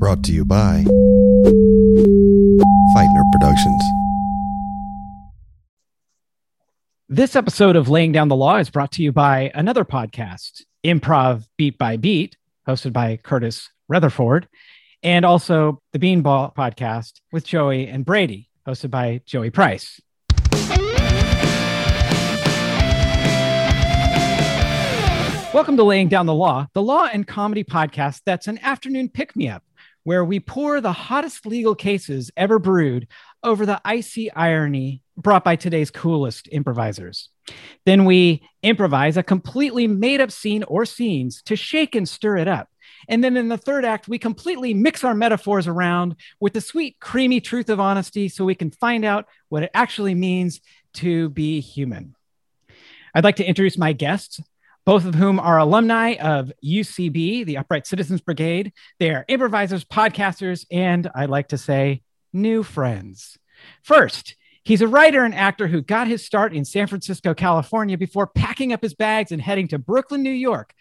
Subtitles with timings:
[0.00, 0.82] Brought to you by
[2.96, 3.82] Feitner Productions.
[7.10, 11.44] This episode of Laying Down the Law is brought to you by another podcast, Improv
[11.58, 14.48] Beat by Beat, hosted by Curtis Rutherford,
[15.02, 20.00] and also the Beanball podcast with Joey and Brady, hosted by Joey Price.
[25.52, 29.36] Welcome to Laying Down the Law, the law and comedy podcast that's an afternoon pick
[29.36, 29.62] me up
[30.10, 33.06] where we pour the hottest legal cases ever brewed
[33.44, 37.28] over the icy irony brought by today's coolest improvisers.
[37.86, 42.48] Then we improvise a completely made up scene or scenes to shake and stir it
[42.48, 42.68] up.
[43.08, 46.98] And then in the third act, we completely mix our metaphors around with the sweet,
[46.98, 50.60] creamy truth of honesty so we can find out what it actually means
[50.94, 52.16] to be human.
[53.14, 54.40] I'd like to introduce my guests
[54.90, 58.72] both of whom are alumni of UCB, the Upright Citizens Brigade.
[58.98, 63.38] They are improvisers, podcasters, and I like to say, new friends.
[63.84, 68.26] First, he's a writer and actor who got his start in San Francisco, California, before
[68.26, 70.74] packing up his bags and heading to Brooklyn, New York.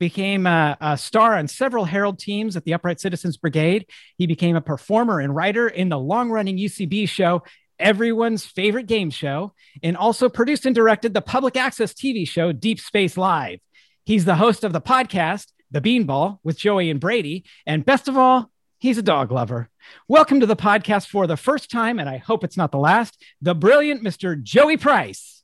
[0.00, 3.86] Became a, a star on several Herald teams at the Upright Citizens Brigade.
[4.18, 7.44] He became a performer and writer in the long running UCB show
[7.78, 12.80] everyone's favorite game show, and also produced and directed the public access TV show Deep
[12.80, 13.60] Space Live.
[14.04, 17.44] He's the host of the podcast, The Beanball, with Joey and Brady.
[17.66, 19.70] And best of all, he's a dog lover.
[20.08, 23.22] Welcome to the podcast for the first time, and I hope it's not the last,
[23.40, 24.40] the brilliant Mr.
[24.40, 25.42] Joey Price.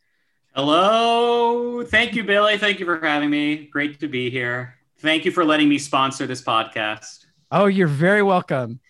[0.55, 1.85] Hello.
[1.85, 2.59] Thank you, Billy.
[2.59, 3.69] Thank you for having me.
[3.71, 4.75] Great to be here.
[4.99, 7.25] Thank you for letting me sponsor this podcast.
[7.51, 8.81] Oh, you're very welcome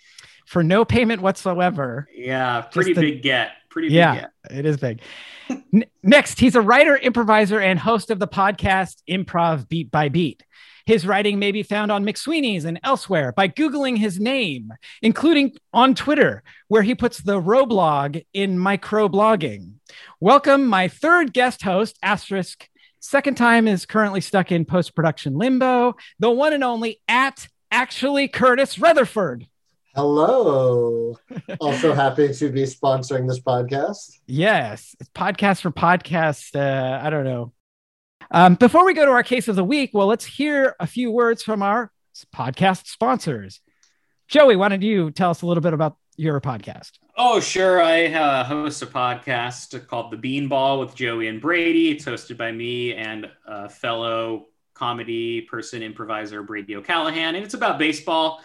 [0.51, 2.09] for no payment whatsoever.
[2.13, 3.53] Yeah, pretty the, big get.
[3.71, 4.33] Pretty big yeah, get.
[4.51, 5.01] it is big.
[5.49, 10.43] N- next, he's a writer, improviser, and host of the podcast Improv Beat by Beat.
[10.87, 15.95] His writing may be found on McSweeney's and elsewhere by Googling his name, including on
[15.95, 19.75] Twitter, where he puts the Roblog in microblogging.
[20.19, 22.67] Welcome, my third guest host, Asterisk.
[22.99, 28.27] Second time is currently stuck in post production limbo, the one and only at actually
[28.27, 29.47] Curtis Rutherford.
[29.95, 31.19] Hello.
[31.59, 34.19] also happy to be sponsoring this podcast.
[34.27, 36.55] Yes, it's podcast for podcast.
[36.55, 37.53] Uh, I don't know.
[38.31, 41.11] Um, before we go to our case of the week, well, let's hear a few
[41.11, 41.91] words from our
[42.33, 43.61] podcast sponsors.
[44.29, 46.93] Joey, why don't you tell us a little bit about your podcast?
[47.17, 47.83] Oh, sure.
[47.83, 51.91] I uh, host a podcast called The Beanball with Joey and Brady.
[51.91, 57.79] It's hosted by me and a fellow comedy person, improviser Brady O'Callahan, and it's about
[57.79, 58.41] baseball.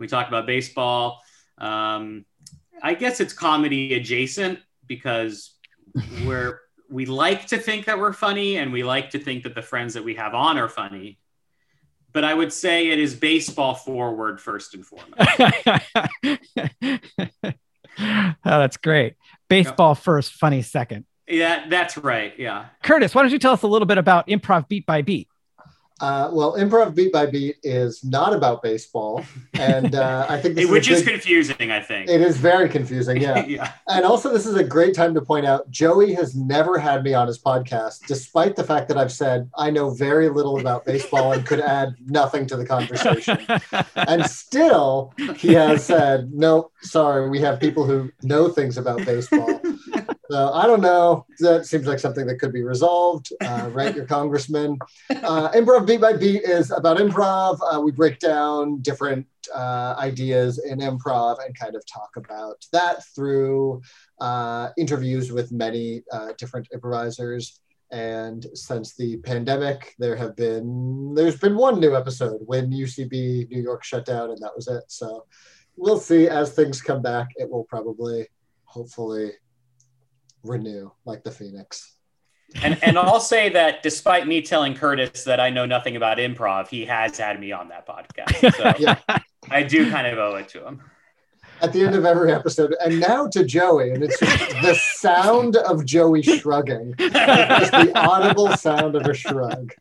[0.00, 1.20] We talk about baseball.
[1.58, 2.24] Um,
[2.82, 5.54] I guess it's comedy adjacent because
[6.24, 9.62] we're we like to think that we're funny and we like to think that the
[9.62, 11.18] friends that we have on are funny.
[12.12, 15.14] But I would say it is baseball forward first and foremost.
[17.98, 19.14] oh, that's great.
[19.48, 21.04] Baseball first, funny second.
[21.28, 22.34] Yeah, that's right.
[22.36, 22.66] Yeah.
[22.82, 25.28] Curtis, why don't you tell us a little bit about improv beat by beat?
[26.00, 29.22] Uh, well, improv beat by beat is not about baseball,
[29.54, 31.70] and uh, I think which is, big, confusing.
[31.70, 33.20] I think it is very confusing.
[33.20, 33.44] Yeah.
[33.44, 37.02] yeah, and also this is a great time to point out Joey has never had
[37.04, 40.86] me on his podcast, despite the fact that I've said I know very little about
[40.86, 43.38] baseball and could add nothing to the conversation,
[43.94, 46.70] and still he has said no.
[46.80, 49.59] Sorry, we have people who know things about baseball.
[50.30, 51.26] So I don't know.
[51.40, 53.32] That seems like something that could be resolved.
[53.40, 54.78] Uh, right, your congressman.
[55.10, 57.58] Uh, improv beat by beat is about improv.
[57.68, 63.04] Uh, we break down different uh, ideas in improv and kind of talk about that
[63.12, 63.82] through
[64.20, 67.58] uh, interviews with many uh, different improvisers.
[67.90, 73.60] And since the pandemic, there have been there's been one new episode when UCB New
[73.60, 74.84] York shut down, and that was it.
[74.86, 75.24] So
[75.76, 77.30] we'll see as things come back.
[77.34, 78.28] It will probably,
[78.66, 79.32] hopefully,
[80.42, 81.94] renew like the phoenix
[82.62, 86.68] and and I'll say that despite me telling Curtis that I know nothing about improv,
[86.68, 88.56] he has had me on that podcast.
[88.56, 88.98] So yeah.
[89.50, 90.82] I do kind of owe it to him.
[91.62, 95.84] At the end of every episode, and now to Joey, and it's the sound of
[95.84, 99.72] Joey shrugging, just the audible sound of a shrug.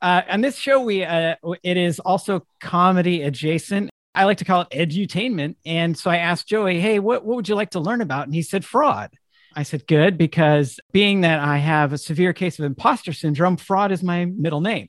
[0.00, 1.34] Uh, on this show, we uh,
[1.64, 3.90] it is also comedy adjacent.
[4.18, 5.54] I like to call it edutainment.
[5.64, 8.26] And so I asked Joey, hey, what, what would you like to learn about?
[8.26, 9.10] And he said, fraud.
[9.54, 13.92] I said, good, because being that I have a severe case of imposter syndrome, fraud
[13.92, 14.88] is my middle name.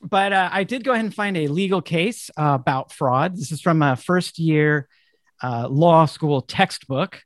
[0.00, 3.36] But uh, I did go ahead and find a legal case uh, about fraud.
[3.36, 4.88] This is from a first year
[5.42, 7.22] uh, law school textbook,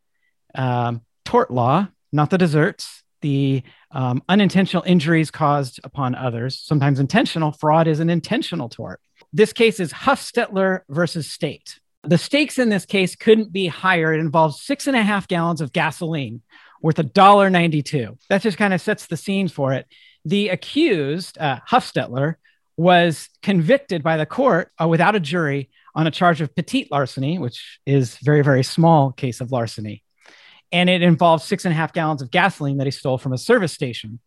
[0.54, 7.52] um, tort law, not the desserts, the um, unintentional injuries caused upon others, sometimes intentional.
[7.52, 9.00] Fraud is an intentional tort.
[9.32, 11.78] This case is Huffstetler versus State.
[12.02, 14.14] The stakes in this case couldn't be higher.
[14.14, 16.42] It involves six and a half gallons of gasoline
[16.80, 18.16] worth $1.92.
[18.28, 19.86] That just kind of sets the scene for it.
[20.24, 22.36] The accused, uh, Huffstetler,
[22.76, 27.38] was convicted by the court uh, without a jury on a charge of petite larceny,
[27.38, 30.04] which is very, very small case of larceny.
[30.70, 33.38] And it involves six and a half gallons of gasoline that he stole from a
[33.38, 34.20] service station.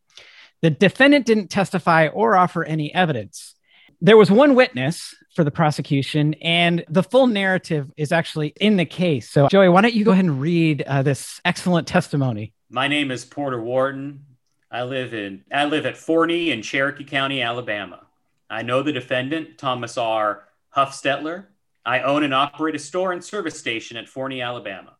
[0.61, 3.55] The defendant didn't testify or offer any evidence.
[4.01, 8.85] There was one witness for the prosecution, and the full narrative is actually in the
[8.85, 9.29] case.
[9.29, 12.53] So, Joey, why don't you go ahead and read uh, this excellent testimony?
[12.69, 14.25] My name is Porter Wharton.
[14.71, 18.05] I live in I live at Forney in Cherokee County, Alabama.
[18.49, 20.45] I know the defendant, Thomas R.
[20.75, 21.45] Huffstetler.
[21.85, 24.95] I own and operate a store and service station at Forney, Alabama.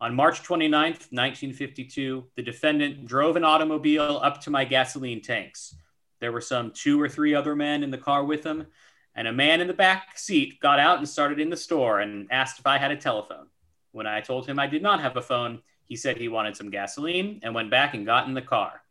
[0.00, 5.74] On March 29th, 1952, the defendant drove an automobile up to my gasoline tanks.
[6.20, 8.66] There were some two or three other men in the car with him,
[9.14, 12.26] and a man in the back seat got out and started in the store and
[12.30, 13.46] asked if I had a telephone.
[13.92, 16.70] When I told him I did not have a phone, he said he wanted some
[16.70, 18.82] gasoline and went back and got in the car.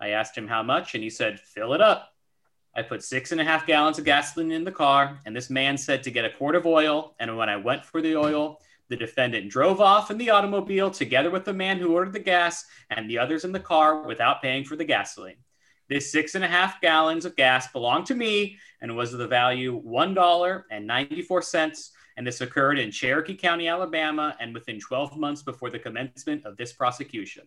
[0.00, 2.14] I asked him how much, and he said, fill it up.
[2.74, 5.76] I put six and a half gallons of gasoline in the car, and this man
[5.76, 7.14] said to get a quart of oil.
[7.18, 11.30] And when I went for the oil, the defendant drove off in the automobile together
[11.30, 14.64] with the man who ordered the gas and the others in the car without paying
[14.64, 15.36] for the gasoline.
[15.90, 19.26] This six and a half gallons of gas belonged to me and was of the
[19.26, 21.90] value $1.94.
[22.16, 26.56] And this occurred in Cherokee County, Alabama, and within 12 months before the commencement of
[26.56, 27.42] this prosecution.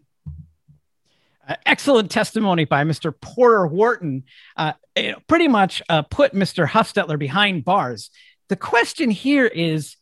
[1.48, 3.14] Uh, excellent testimony by Mr.
[3.18, 4.26] Porter Wharton.
[4.58, 4.74] Uh,
[5.28, 6.68] pretty much uh, put Mr.
[6.68, 8.10] Huffstetler behind bars.
[8.50, 9.96] The question here is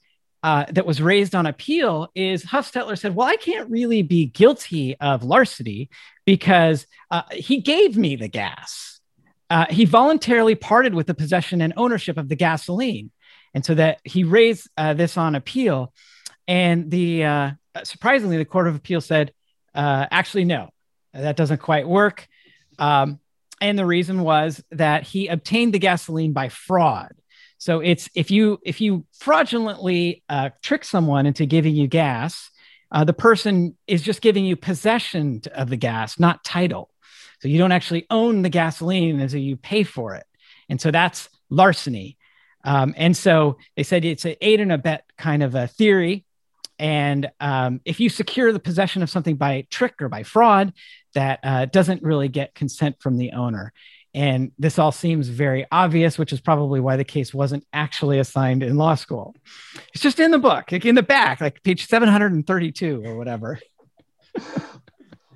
[0.43, 4.95] uh, that was raised on appeal is Huffstetler said, Well, I can't really be guilty
[4.99, 5.89] of larceny
[6.25, 8.99] because uh, he gave me the gas.
[9.49, 13.11] Uh, he voluntarily parted with the possession and ownership of the gasoline.
[13.53, 15.93] And so that he raised uh, this on appeal.
[16.47, 17.51] And the uh,
[17.83, 19.33] surprisingly, the Court of Appeal said,
[19.75, 20.69] actually, no,
[21.13, 22.27] that doesn't quite work.
[22.79, 23.19] Um,
[23.59, 27.11] and the reason was that he obtained the gasoline by fraud.
[27.61, 32.49] So it's if you if you fraudulently uh, trick someone into giving you gas,
[32.91, 36.89] uh, the person is just giving you possession of the gas, not title.
[37.39, 40.25] So you don't actually own the gasoline until you pay for it,
[40.69, 42.17] and so that's larceny.
[42.63, 46.25] Um, and so they said it's an aid and abet kind of a theory.
[46.79, 50.73] And um, if you secure the possession of something by trick or by fraud,
[51.13, 53.71] that uh, doesn't really get consent from the owner.
[54.13, 58.61] And this all seems very obvious, which is probably why the case wasn't actually assigned
[58.61, 59.35] in law school.
[59.93, 63.59] It's just in the book, like in the back, like page 732 or whatever.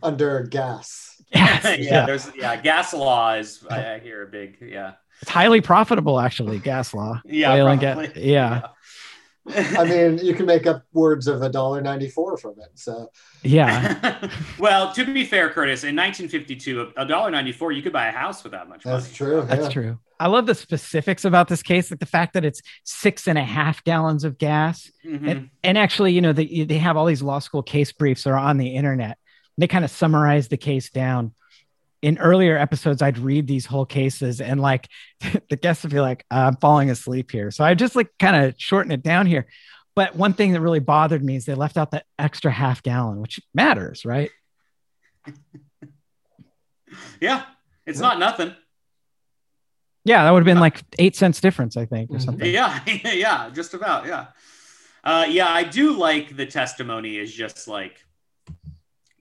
[0.04, 1.22] Under gas.
[1.34, 4.94] Yes, yeah, yeah, there's yeah, gas law is I, I, hear a big yeah.
[5.22, 7.22] It's highly profitable actually, gas law.
[7.26, 8.08] Yeah, yeah.
[8.16, 8.62] yeah.
[9.48, 12.70] I mean, you can make up words of a dollar ninety four from it.
[12.76, 13.12] So
[13.44, 14.30] yeah.
[14.60, 18.12] well, to be fair, Curtis, in 1952, a dollar ninety four, you could buy a
[18.12, 18.98] house with that much money.
[18.98, 19.44] That's true.
[19.48, 19.70] That's yeah.
[19.70, 20.00] true.
[20.20, 23.44] I love the specifics about this case, like the fact that it's six and a
[23.44, 25.28] half gallons of gas, mm-hmm.
[25.28, 28.32] and, and actually, you know, they they have all these law school case briefs that
[28.32, 29.18] are on the internet.
[29.58, 31.34] They kind of summarize the case down
[32.02, 34.88] in earlier episodes, I'd read these whole cases and like
[35.50, 37.52] the guests would be like, I'm falling asleep here.
[37.52, 39.48] So I just like kind of shorten it down here.
[39.96, 43.22] But one thing that really bothered me is they left out the extra half gallon,
[43.22, 44.30] which matters, right?
[47.22, 47.44] yeah,
[47.86, 48.54] it's not nothing.
[50.04, 52.24] Yeah, that would have been like eight cents difference, I think, or mm-hmm.
[52.24, 52.54] something.
[52.54, 54.06] Yeah, yeah, just about.
[54.06, 54.28] Yeah.
[55.04, 58.04] Uh, yeah, I do like the testimony is just like,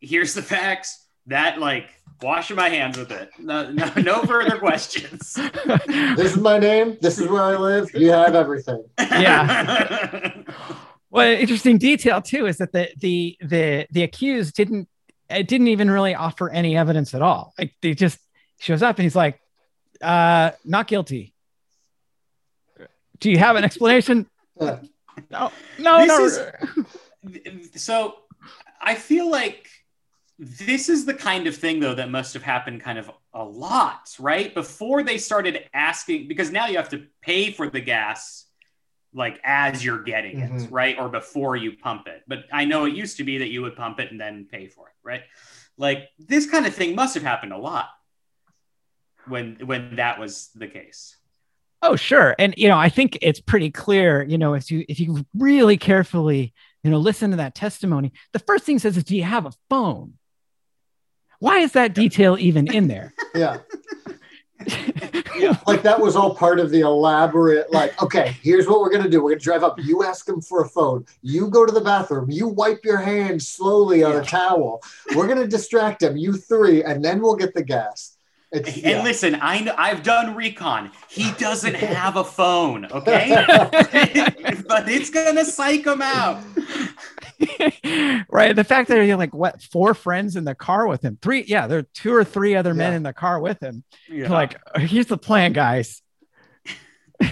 [0.00, 1.06] here's the facts.
[1.26, 1.88] That like
[2.24, 3.30] washing my hands with it.
[3.38, 5.34] No, no, no further questions.
[5.86, 6.96] This is my name.
[7.00, 7.90] This is where I live.
[7.94, 8.84] You have everything.
[8.98, 10.42] Yeah.
[11.10, 14.88] well, interesting detail too is that the the the the accused didn't
[15.30, 17.54] it didn't even really offer any evidence at all.
[17.58, 18.18] Like they just
[18.58, 19.40] shows up and he's like,
[20.00, 21.34] uh, not guilty.
[23.20, 24.26] Do you have an explanation?
[24.60, 24.80] no,
[25.78, 26.24] no, this no.
[26.24, 28.16] Is, so
[28.80, 29.68] I feel like
[30.38, 34.14] this is the kind of thing though that must have happened kind of a lot
[34.18, 34.54] right?
[34.54, 38.46] Before they started asking because now you have to pay for the gas
[39.12, 40.64] like as you're getting mm-hmm.
[40.64, 40.98] it right?
[40.98, 42.22] Or before you pump it.
[42.26, 44.66] But i know it used to be that you would pump it and then pay
[44.66, 45.22] for it right?
[45.76, 47.88] Like this kind of thing must have happened a lot
[49.26, 51.16] when when that was the case.
[51.82, 52.34] Oh sure.
[52.38, 55.76] And you know i think it's pretty clear you know if you if you really
[55.76, 59.46] carefully you know listen to that testimony the first thing says is do you have
[59.46, 60.14] a phone
[61.44, 63.12] why is that detail even in there?
[63.34, 63.58] yeah.
[65.36, 65.58] yeah.
[65.66, 67.70] like that was all part of the elaborate.
[67.70, 69.22] Like, okay, here's what we're gonna do.
[69.22, 69.78] We're gonna drive up.
[69.78, 71.04] You ask him for a phone.
[71.20, 72.30] You go to the bathroom.
[72.30, 74.20] You wipe your hands slowly on yeah.
[74.20, 74.82] a towel.
[75.14, 76.16] We're gonna distract him.
[76.16, 78.16] You three, and then we'll get the gas.
[78.50, 79.02] It's, and yeah.
[79.02, 80.92] listen, I know, I've done recon.
[81.08, 83.34] He doesn't have a phone, okay?
[84.66, 86.42] but it's gonna psych him out.
[88.28, 88.54] right.
[88.54, 91.66] The fact that you're like what four friends in the car with him, three, yeah,
[91.66, 92.96] there are two or three other men yeah.
[92.96, 93.84] in the car with him.
[94.08, 94.30] Yeah.
[94.30, 96.02] Like, here's the plan, guys.
[97.20, 97.30] yeah,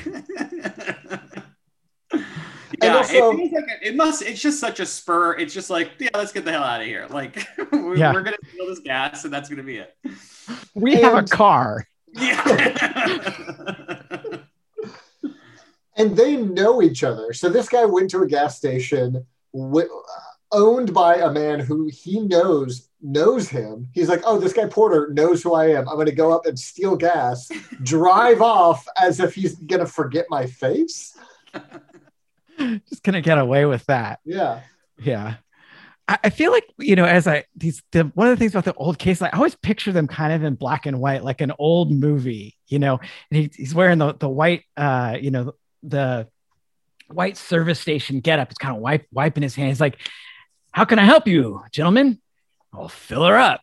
[2.82, 4.22] also, it, like a, it must.
[4.22, 5.34] It's just such a spur.
[5.34, 7.06] It's just like, yeah, let's get the hell out of here.
[7.10, 8.12] Like, we're, yeah.
[8.12, 9.94] we're gonna steal this gas, and that's gonna be it.
[10.74, 11.86] We and, have a car.
[12.14, 12.42] Yeah.
[15.96, 17.32] and they know each other.
[17.32, 20.02] So this guy went to a gas station w-
[20.50, 23.88] owned by a man who he knows knows him.
[23.92, 25.88] He's like, oh, this guy Porter knows who I am.
[25.88, 27.48] I'm going to go up and steal gas,
[27.82, 31.16] drive off as if he's going to forget my face.
[32.88, 34.20] just gonna get away with that.
[34.24, 34.60] Yeah.
[34.98, 35.36] Yeah.
[36.08, 38.64] I, I feel like, you know, as I these the one of the things about
[38.64, 41.40] the old case, like I always picture them kind of in black and white, like
[41.40, 42.98] an old movie, you know,
[43.30, 46.28] and he, he's wearing the the white uh, you know, the
[47.14, 48.50] white service station get up.
[48.50, 49.98] It's kind of wipe, wiping his hands, like,
[50.72, 52.18] how can I help you, gentlemen?
[52.72, 53.60] I'll fill her up.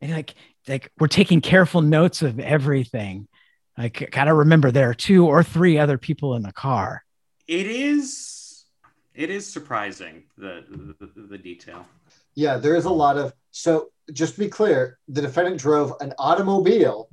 [0.00, 0.34] And like,
[0.66, 3.28] like we're taking careful notes of everything.
[3.76, 7.04] I gotta remember there are two or three other people in the car.
[7.46, 8.64] It is
[9.14, 10.64] it is surprising the,
[10.98, 11.86] the, the detail.
[12.34, 13.88] Yeah, there is a lot of so.
[14.12, 17.08] Just to be clear, the defendant drove an automobile.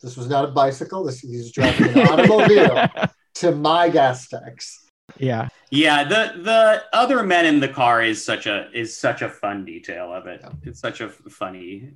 [0.00, 1.04] This was not a bicycle.
[1.04, 2.88] This he's driving an automobile
[3.34, 4.84] to my gas tax.
[5.18, 5.48] Yeah.
[5.70, 6.04] Yeah.
[6.04, 10.12] The the other men in the car is such a is such a fun detail
[10.12, 10.40] of it.
[10.42, 10.50] Yeah.
[10.62, 11.90] It's such a funny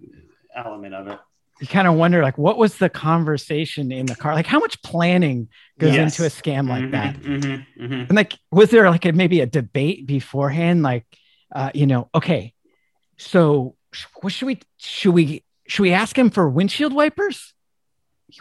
[0.54, 1.18] element of it
[1.60, 4.80] you kind of wonder like what was the conversation in the car like how much
[4.82, 6.18] planning goes yes.
[6.18, 7.94] into a scam like mm-hmm, that mm-hmm, mm-hmm.
[7.94, 11.04] and like was there like a, maybe a debate beforehand like
[11.54, 12.52] uh, you know okay
[13.16, 13.74] so
[14.20, 17.54] what should we should we should we ask him for windshield wipers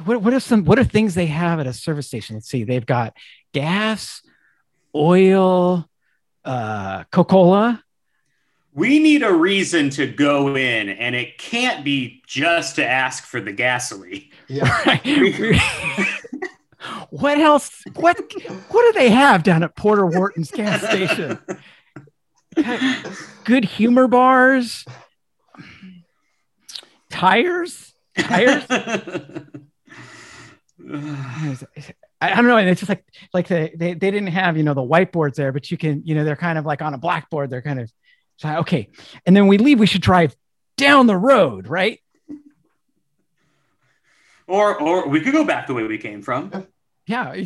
[0.03, 2.63] what, what are some what are things they have at a service station let's see
[2.63, 3.15] they've got
[3.53, 4.21] gas
[4.95, 5.87] oil
[6.43, 7.83] uh coca-cola
[8.75, 13.39] we need a reason to go in, and it can't be just to ask for
[13.39, 14.29] the gasoline.
[14.49, 14.99] Yeah.
[17.09, 17.83] what else?
[17.95, 18.19] What
[18.69, 21.39] what do they have down at Porter Wharton's gas station?
[23.45, 24.85] Good humor bars,
[27.09, 28.65] tires, tires.
[32.21, 32.57] I don't know.
[32.57, 35.51] And it's just like like they, they they didn't have you know the whiteboards there,
[35.51, 37.49] but you can you know they're kind of like on a blackboard.
[37.49, 37.91] They're kind of
[38.37, 38.89] so, okay.
[39.25, 40.35] And then we leave, we should drive
[40.77, 41.99] down the road, right?
[44.47, 46.67] Or, or we could go back the way we came from.
[47.07, 47.45] Yeah.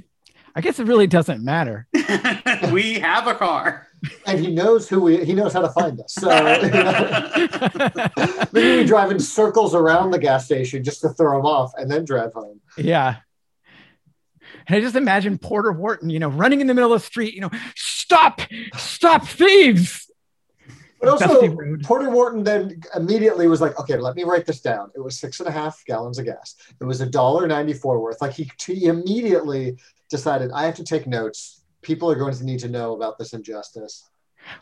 [0.55, 1.87] I guess it really doesn't matter.
[2.71, 3.87] we have a car.
[4.25, 6.13] And he knows who we, he knows how to find us.
[6.13, 6.29] So
[8.51, 11.89] maybe we drive in circles around the gas station just to throw him off and
[11.89, 12.59] then drive home.
[12.77, 13.17] Yeah.
[14.69, 17.33] And I just imagine Porter Wharton, you know, running in the middle of the street,
[17.33, 18.41] you know, stop,
[18.75, 20.09] stop thieves.
[20.99, 24.91] But also, Porter Wharton then immediately was like, okay, let me write this down.
[24.95, 26.55] It was six and a half gallons of gas.
[26.79, 28.21] It was a dollar ninety four worth.
[28.21, 29.77] Like he, he immediately
[30.09, 31.63] decided, I have to take notes.
[31.81, 34.09] People are going to need to know about this injustice.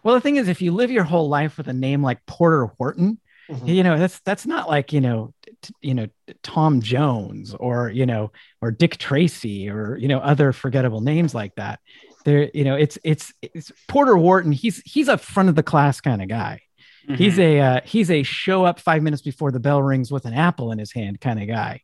[0.04, 2.68] Well, the thing is, if you live your whole life with a name like Porter
[2.78, 3.68] Wharton, mm-hmm.
[3.68, 5.34] you know that's that's not like you know
[5.82, 6.08] you know
[6.44, 8.32] Tom Jones or you know
[8.62, 11.80] or Dick Tracy or you know other forgettable names like that.
[12.26, 16.02] There you know it's it's it's porter wharton he's he's a front of the class
[16.02, 16.62] kind of guy.
[17.08, 17.16] Mm-hmm.
[17.16, 20.34] he's a uh, he's a show up five minutes before the bell rings with an
[20.34, 21.82] apple in his hand kind of guy.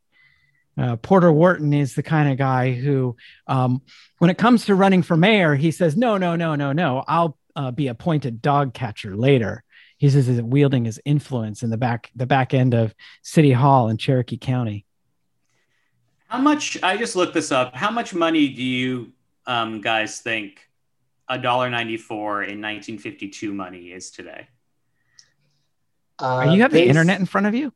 [0.78, 3.16] Uh, porter wharton is the kind of guy who
[3.48, 3.82] um,
[4.18, 7.04] when it comes to running for mayor he says no no no no no.
[7.08, 9.63] I'll uh, be appointed dog catcher later
[10.04, 13.88] he says he's wielding his influence in the back the back end of city hall
[13.88, 14.86] in cherokee county
[16.28, 19.14] how much i just looked this up how much money do you
[19.46, 20.70] um, guys think
[21.30, 24.48] a dollar ninety four in 1952 money is today?
[26.20, 27.74] Uh, you have the internet in front of you?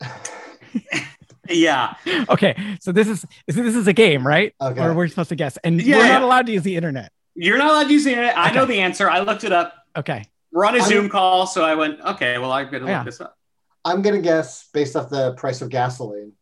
[1.48, 1.94] yeah.
[2.28, 2.56] Okay.
[2.80, 4.54] So this is this is a game, right?
[4.60, 4.80] Okay.
[4.80, 7.12] Or we're supposed to guess, and yeah, we're not allowed to use the internet.
[7.34, 8.36] You're not allowed to use the internet.
[8.36, 9.10] I know the answer.
[9.10, 9.74] I looked it up.
[9.96, 10.24] Okay.
[10.52, 12.00] We're on a I'm, Zoom call, so I went.
[12.00, 12.38] Okay.
[12.38, 13.36] Well, I'm gonna look this up.
[13.84, 16.32] I'm gonna guess based off the price of gasoline,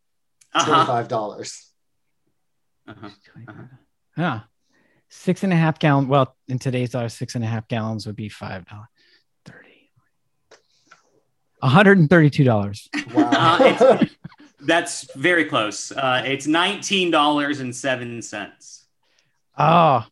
[0.53, 0.65] uh-huh.
[0.65, 1.71] twenty five dollars.
[2.87, 3.09] Uh-huh.
[3.47, 3.63] Uh-huh.
[4.17, 4.39] Yeah.
[5.09, 6.07] Six and a half gallon.
[6.07, 8.87] Well, in today's dollars, six and a half gallons would be five dollars.
[9.45, 9.91] Thirty.
[11.63, 13.13] $132.
[13.13, 13.57] Wow.
[13.57, 14.05] Uh,
[14.61, 15.91] That's very close.
[15.91, 18.85] Uh, it's nineteen dollars and seven cents.
[19.57, 20.05] Oh,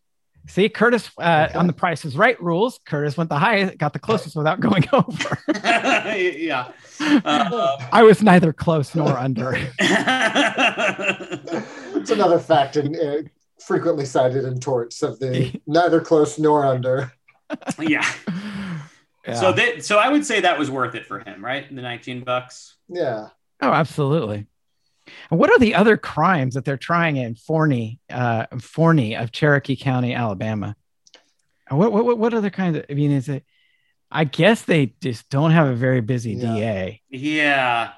[0.46, 1.58] see, Curtis uh, okay.
[1.58, 2.78] on the Price is Right rules.
[2.84, 5.38] Curtis went the highest, got the closest without going over.
[5.48, 9.54] yeah, uh, I was neither close nor under.
[11.94, 13.22] it's another fact and uh,
[13.64, 17.12] frequently cited in torts of the neither close nor under.
[17.80, 18.06] yeah.
[19.26, 19.34] yeah.
[19.34, 21.68] So that so I would say that was worth it for him, right?
[21.74, 22.76] The 19 bucks.
[22.88, 23.28] Yeah.
[23.60, 24.46] Oh, absolutely.
[25.30, 29.76] And what are the other crimes that they're trying in Forney, uh, Forney of Cherokee
[29.76, 30.76] County, Alabama?
[31.70, 33.44] What, what, what other kinds of, I mean, is it,
[34.10, 36.54] I guess they just don't have a very busy yeah.
[36.54, 37.02] DA.
[37.10, 37.92] Yeah.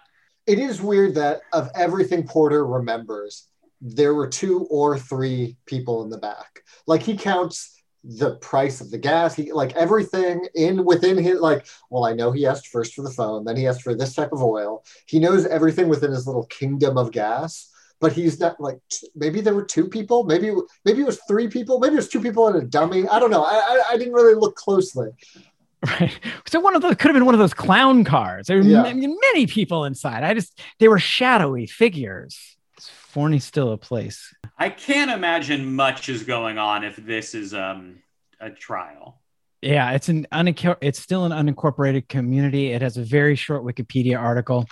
[0.47, 3.47] It is weird that of everything Porter remembers,
[3.81, 6.63] there were two or three people in the back.
[6.87, 11.67] Like he counts the price of the gas he like everything in within his like
[11.91, 14.33] well i know he asked first for the phone then he asked for this type
[14.33, 18.79] of oil he knows everything within his little kingdom of gas but he's not like
[19.15, 20.51] maybe there were two people maybe
[20.87, 23.31] maybe it was three people maybe it was two people and a dummy i don't
[23.31, 25.11] know i i, I didn't really look closely
[25.87, 26.19] Right.
[26.47, 28.49] So one of those could have been one of those clown cars.
[28.49, 28.85] There were yeah.
[28.85, 30.25] m- many people inside.
[30.25, 32.59] I just they were shadowy figures.
[33.11, 34.33] Is Forney still a place?
[34.57, 37.97] I can't imagine much is going on if this is um,
[38.39, 39.21] a trial.
[39.63, 42.71] Yeah, it's an uninc- it's still an unincorporated community.
[42.71, 44.65] It has a very short Wikipedia article.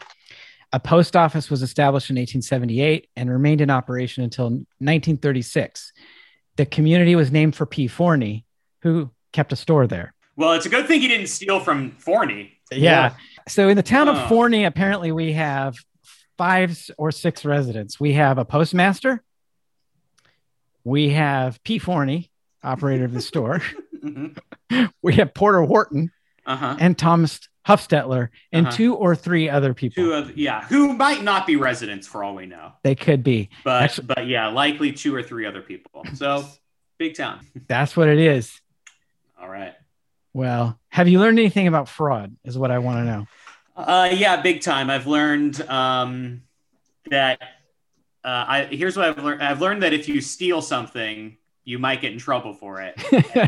[0.73, 5.92] A post office was established in 1878 and remained in operation until 1936.
[6.54, 7.88] The community was named for P.
[7.88, 8.45] Forney,
[8.83, 10.14] who kept a store there.
[10.37, 12.52] Well, it's a good thing he didn't steal from Forney.
[12.71, 12.78] Yeah.
[12.78, 13.14] yeah.
[13.49, 15.76] So in the town of Forney, apparently we have
[16.38, 18.00] five or six residents.
[18.00, 19.23] We have a postmaster,
[20.85, 21.78] we have P.
[21.78, 22.30] Forney,
[22.62, 23.61] operator of the store.
[23.95, 24.85] mm-hmm.
[25.02, 26.11] We have Porter Wharton
[26.47, 26.76] uh-huh.
[26.78, 28.76] and Thomas Huffstetler and uh-huh.
[28.76, 30.02] two or three other people.
[30.02, 32.73] Two of, yeah, who might not be residents for all we know.
[32.83, 33.50] They could be.
[33.64, 36.07] But Actually, but yeah, likely two or three other people.
[36.14, 36.47] So
[36.99, 37.40] big town.
[37.68, 38.59] That's what it is.
[39.40, 39.75] All right.
[40.33, 42.34] Well, have you learned anything about fraud?
[42.45, 43.26] Is what I want to know.
[43.78, 44.91] Uh, yeah, big time.
[44.91, 46.43] I've learned um,
[47.10, 47.41] that
[48.25, 49.43] uh, I here's what I've learned.
[49.43, 53.00] I've learned that if you steal something, you might get in trouble for it.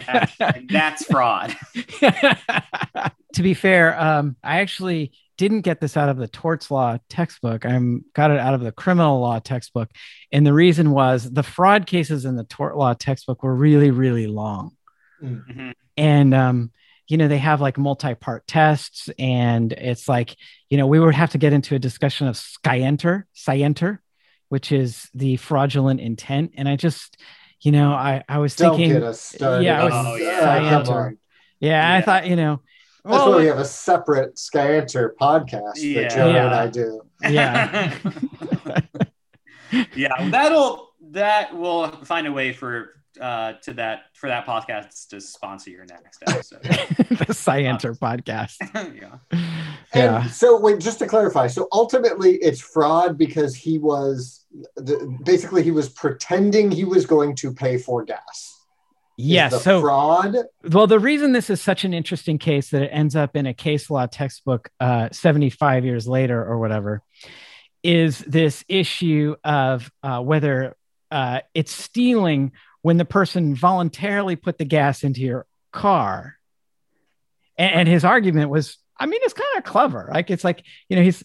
[0.08, 1.56] and, and that's fraud.
[2.00, 7.66] to be fair, um, I actually didn't get this out of the torts law textbook.
[7.66, 7.80] I
[8.14, 9.90] got it out of the criminal law textbook,
[10.30, 14.28] and the reason was the fraud cases in the tort law textbook were really, really
[14.28, 14.76] long,
[15.20, 15.72] mm-hmm.
[15.96, 16.70] and um,
[17.10, 20.36] you know they have like multi-part tests, and it's like
[20.68, 24.00] you know we would have to get into a discussion of scienter, scienter,
[24.48, 26.52] which is the fraudulent intent.
[26.56, 27.16] And I just,
[27.60, 30.82] you know, I, I was Don't thinking, yeah, I was oh, yeah.
[30.82, 31.10] yeah,
[31.60, 32.60] yeah, I thought, you know,
[33.04, 36.02] that's well, why we have a separate Scienter podcast yeah.
[36.02, 36.46] that Joe yeah.
[36.46, 37.00] and I do.
[37.22, 37.98] Yeah.
[39.94, 45.20] yeah, that'll that will find a way for uh, to that for that podcast to
[45.20, 46.62] sponsor your next episode.
[46.62, 48.56] the Scienter podcast.
[48.74, 49.18] yeah.
[49.92, 50.26] And yeah.
[50.28, 54.44] so wait, just to clarify, so ultimately it's fraud because he was
[54.76, 58.56] the, basically he was pretending he was going to pay for gas.
[59.16, 59.62] Yes.
[59.62, 60.37] so fraud.
[60.70, 63.52] Well, the reason this is such an interesting case that it ends up in a
[63.52, 67.02] case law textbook uh, 75 years later or whatever
[67.83, 70.76] is this issue of uh, whether
[71.11, 76.36] uh, it's stealing when the person voluntarily put the gas into your car.
[77.58, 80.10] And, and his argument was, I mean, it's kind of clever.
[80.12, 81.24] Like it's like, you know, he's,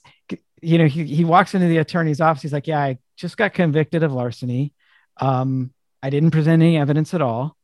[0.62, 2.42] you know, he, he walks into the attorney's office.
[2.42, 4.74] He's like, yeah, I just got convicted of larceny.
[5.18, 7.56] Um, I didn't present any evidence at all.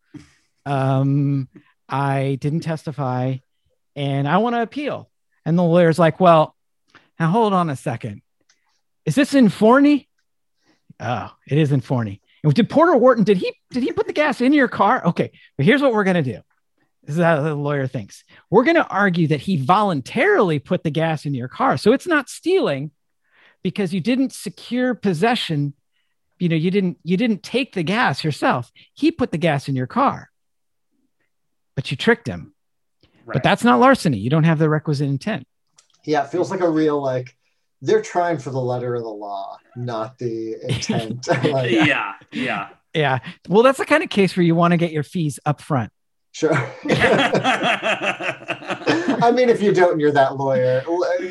[0.65, 1.49] Um,
[1.89, 3.37] I didn't testify
[3.95, 5.09] and I want to appeal.
[5.45, 6.55] And the lawyer's like, well,
[7.19, 8.21] now hold on a second.
[9.05, 10.07] Is this in Forney?
[10.99, 12.20] Oh, it is in Forney.
[12.43, 15.05] And did Porter Wharton, did he did he put the gas in your car?
[15.05, 16.41] Okay, but here's what we're gonna do.
[17.03, 18.23] This is how the lawyer thinks.
[18.49, 21.77] We're gonna argue that he voluntarily put the gas in your car.
[21.77, 22.91] So it's not stealing
[23.63, 25.73] because you didn't secure possession.
[26.39, 28.71] You know, you didn't you didn't take the gas yourself.
[28.93, 30.29] He put the gas in your car.
[31.75, 32.53] But you tricked him.
[33.25, 33.35] Right.
[33.35, 34.17] But that's not larceny.
[34.17, 35.45] You don't have the requisite intent.
[36.05, 37.35] Yeah, it feels like a real like
[37.81, 41.27] they're trying for the letter of the law, not the intent.
[41.51, 43.19] like, yeah, yeah, yeah.
[43.47, 45.91] Well, that's the kind of case where you want to get your fees up front.
[46.33, 46.53] Sure.
[49.23, 50.81] I mean, if you don't, you're that lawyer.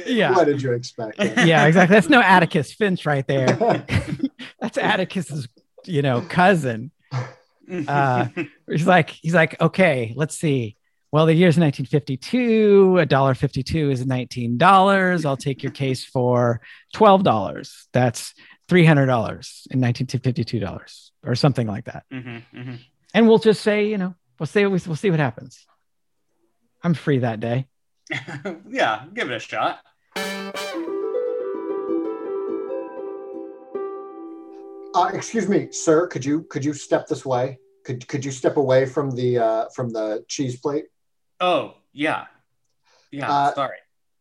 [0.07, 0.33] Yeah.
[0.33, 1.19] What did you expect?
[1.19, 1.95] Yeah, exactly.
[1.95, 3.47] That's no Atticus Finch right there.
[4.61, 5.49] that's Atticus's,
[5.87, 6.91] you know, cousin.
[7.89, 8.27] Uh,
[8.69, 10.77] he's like, he's like, okay, let's see.
[11.13, 12.99] Well, the year's 1952.
[12.99, 15.27] A dollar 52 is $19.
[15.27, 16.61] I'll take your case for
[16.95, 17.87] $12.
[17.93, 18.35] That's
[18.69, 22.05] $300 in 1952 dollars or something like that.
[22.13, 22.75] Mm-hmm, mm-hmm.
[23.13, 25.67] And we'll just say, you know, we'll see, we'll see what happens.
[26.83, 27.67] I'm free that day.
[28.69, 29.81] yeah, give it a shot.
[34.95, 36.07] Uh, excuse me, sir.
[36.09, 37.59] Could you could you step this way?
[37.85, 40.87] Could could you step away from the uh, from the cheese plate?
[41.41, 42.27] Oh yeah,
[43.11, 43.31] yeah.
[43.31, 43.79] Uh, sorry.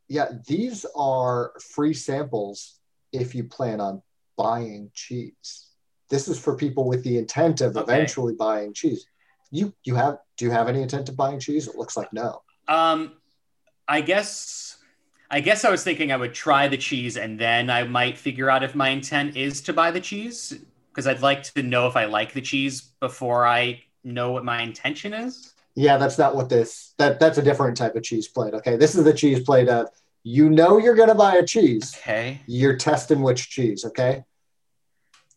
[0.07, 2.79] Yeah, these are free samples
[3.11, 4.01] if you plan on
[4.37, 5.67] buying cheese.
[6.09, 7.81] This is for people with the intent of okay.
[7.81, 9.05] eventually buying cheese.
[9.51, 11.67] You you have do you have any intent of buying cheese?
[11.67, 12.41] It looks like no.
[12.67, 13.13] Um,
[13.87, 14.77] I guess
[15.31, 18.49] I guess I was thinking I would try the cheese and then I might figure
[18.49, 20.57] out if my intent is to buy the cheese
[20.89, 24.61] because I'd like to know if I like the cheese before I know what my
[24.61, 25.53] intention is.
[25.75, 28.53] Yeah, that's not what this that that's a different type of cheese plate.
[28.53, 29.87] Okay, this is the cheese plate of
[30.23, 31.95] you know you're gonna buy a cheese.
[31.97, 32.41] Okay.
[32.47, 33.85] You're testing which cheese.
[33.85, 34.23] Okay.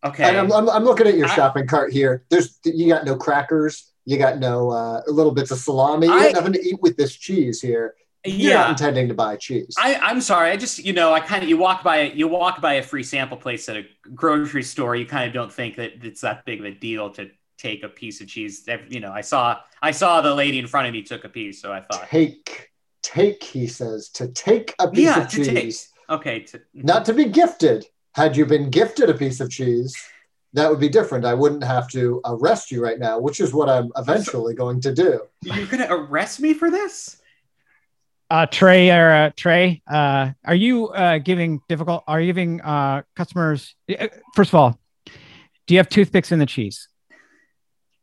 [0.04, 0.24] Okay.
[0.24, 2.24] And I'm, I'm, I'm looking at your I, shopping cart here.
[2.28, 3.92] There's you got no crackers.
[4.04, 6.08] You got no uh, little bits of salami.
[6.08, 7.94] You I, got nothing to eat with this cheese here.
[8.24, 8.58] You're yeah.
[8.58, 9.74] not intending to buy cheese.
[9.76, 10.50] I, I'm sorry.
[10.50, 13.02] I just, you know, I kind of you walk by you walk by a free
[13.02, 14.94] sample place at a grocery store.
[14.94, 17.30] You kind of don't think that it's that big of a deal to
[17.62, 18.68] take a piece of cheese.
[18.88, 21.62] You know, I saw I saw the lady in front of me took a piece,
[21.62, 22.70] so I thought take
[23.02, 23.42] take.
[23.42, 25.46] He says to take a piece yeah, of cheese.
[25.46, 25.74] Take.
[26.10, 27.86] Okay, to, not to be gifted.
[28.14, 29.96] Had you been gifted a piece of cheese,
[30.52, 31.24] that would be different.
[31.24, 34.92] I wouldn't have to arrest you right now, which is what I'm eventually going to
[34.92, 35.22] do.
[35.42, 37.16] You're going to arrest me for this?
[38.28, 42.04] Uh, Trey or uh, Trey, uh, are you uh, giving difficult?
[42.06, 43.74] Are you giving uh, customers?
[43.88, 44.78] Uh, first of all,
[45.66, 46.88] do you have toothpicks in the cheese?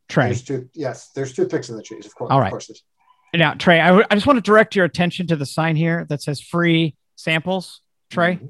[0.09, 2.05] Trey, there's two, yes, there's toothpicks in the cheese.
[2.05, 2.49] Of course, all right.
[2.49, 2.71] Course
[3.33, 6.05] now, Trey, I, w- I just want to direct your attention to the sign here
[6.09, 7.81] that says free samples.
[8.09, 8.47] Trey, mm-hmm.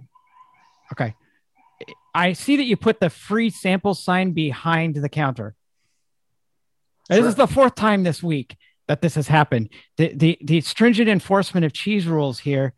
[0.93, 1.15] okay.
[2.15, 5.55] I see that you put the free sample sign behind the counter.
[7.11, 7.21] Sure.
[7.21, 8.55] This is the fourth time this week
[8.87, 9.69] that this has happened.
[9.97, 12.73] The, the, the stringent enforcement of cheese rules here.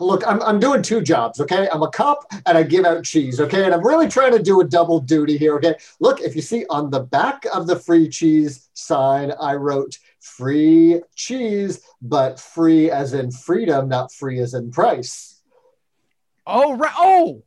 [0.00, 1.68] Look, I'm, I'm doing two jobs, okay?
[1.72, 3.64] I'm a cop and I give out cheese, okay?
[3.64, 5.74] And I'm really trying to do a double duty here, okay?
[6.00, 11.00] Look, if you see on the back of the free cheese sign, I wrote free
[11.14, 15.40] cheese, but free as in freedom, not free as in price.
[16.46, 16.94] Oh, right.
[16.96, 17.42] Oh,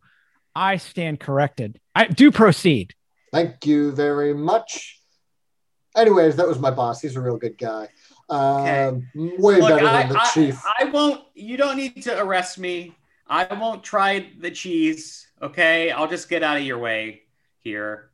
[0.55, 1.79] I stand corrected.
[1.95, 2.93] I do proceed.
[3.31, 4.99] Thank you very much.
[5.95, 7.01] Anyways, that was my boss.
[7.01, 7.89] He's a real good guy.
[8.31, 8.85] Okay.
[8.85, 10.63] Um, way Look, better I, than the I, chief.
[10.79, 11.23] I won't.
[11.33, 12.95] You don't need to arrest me.
[13.27, 15.27] I won't try the cheese.
[15.41, 17.23] Okay, I'll just get out of your way
[17.61, 18.09] here.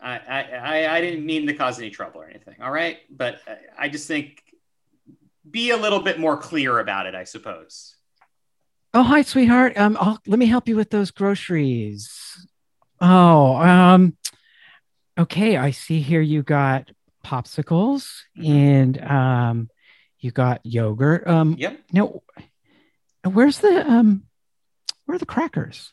[0.00, 2.56] I, I, I didn't mean to cause any trouble or anything.
[2.60, 3.40] All right, but
[3.78, 4.42] I just think
[5.48, 7.14] be a little bit more clear about it.
[7.14, 7.96] I suppose.
[8.94, 9.76] Oh, hi, sweetheart.
[9.78, 12.46] Um, I'll, let me help you with those groceries.
[13.00, 14.16] Oh, um,
[15.18, 15.56] okay.
[15.56, 16.90] I see here you got
[17.22, 18.08] popsicles
[18.38, 18.52] mm-hmm.
[18.52, 19.70] and um,
[20.18, 21.26] you got yogurt.
[21.26, 21.80] Um, yep.
[21.92, 22.22] Now,
[23.24, 24.24] where's the um,
[25.06, 25.92] where are the crackers?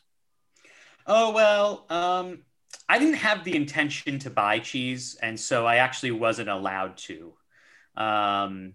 [1.06, 2.42] Oh well, um,
[2.88, 7.34] I didn't have the intention to buy cheese, and so I actually wasn't allowed to.
[7.96, 8.74] Um,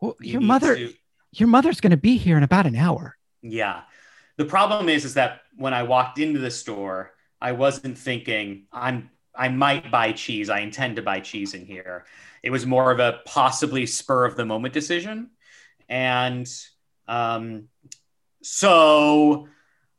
[0.00, 0.94] well, you your mother, to...
[1.32, 3.16] your mother's going to be here in about an hour.
[3.42, 3.82] Yeah,
[4.36, 9.10] the problem is, is that when I walked into the store, I wasn't thinking I'm
[9.36, 10.48] I might buy cheese.
[10.48, 12.04] I intend to buy cheese in here.
[12.42, 15.30] It was more of a possibly spur of the moment decision.
[15.88, 16.48] And
[17.08, 17.68] um,
[18.42, 19.48] so,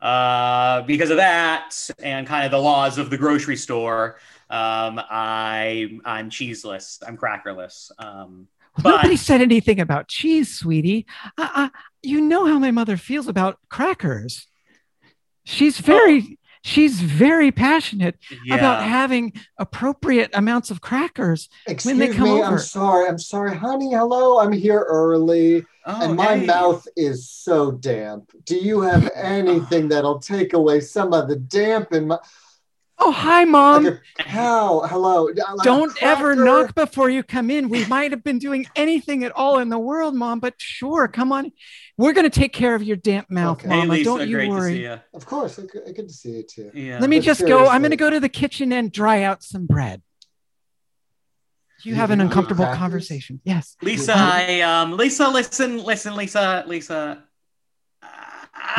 [0.02, 4.18] uh, because of that and kind of the laws of the grocery store,
[4.50, 7.92] um, I, I'm cheeseless, I'm crackerless.
[7.98, 8.98] Um, but...
[8.98, 11.06] Nobody said anything about cheese, sweetie.
[11.38, 14.48] I, I, you know how my mother feels about crackers.
[15.46, 16.38] She's very.
[16.66, 18.56] She's very passionate yeah.
[18.56, 22.54] about having appropriate amounts of crackers Excuse when they come me, over.
[22.54, 23.08] I'm sorry.
[23.08, 23.94] I'm sorry, honey.
[23.94, 25.64] Hello, I'm here early.
[25.86, 26.48] Oh, and my hey.
[26.48, 28.32] mouth is so damp.
[28.46, 32.18] Do you have anything that'll take away some of the damp in my
[32.98, 33.84] Oh, hi, mom.
[33.84, 34.82] Like how?
[34.82, 35.26] Hello.
[35.26, 37.68] Like Don't ever knock before you come in.
[37.68, 41.32] We might have been doing anything at all in the world, mom, but sure, come
[41.32, 41.52] on.
[41.98, 43.68] We're going to take care of your damp mouth, okay.
[43.68, 43.82] mama.
[43.82, 44.84] Hey, Lisa, Don't you worry.
[44.84, 45.00] You.
[45.14, 45.58] Of course.
[45.58, 46.72] Good to see you too.
[46.74, 47.00] Yeah.
[47.00, 47.66] Let me but just seriously.
[47.66, 47.70] go.
[47.70, 50.02] I'm going to go to the kitchen and dry out some bread.
[51.84, 53.42] You, you have an uncomfortable conversation.
[53.44, 53.76] Yes.
[53.82, 57.24] Lisa, I, um, Lisa, listen, listen, Lisa, Lisa.
[58.02, 58.08] Uh,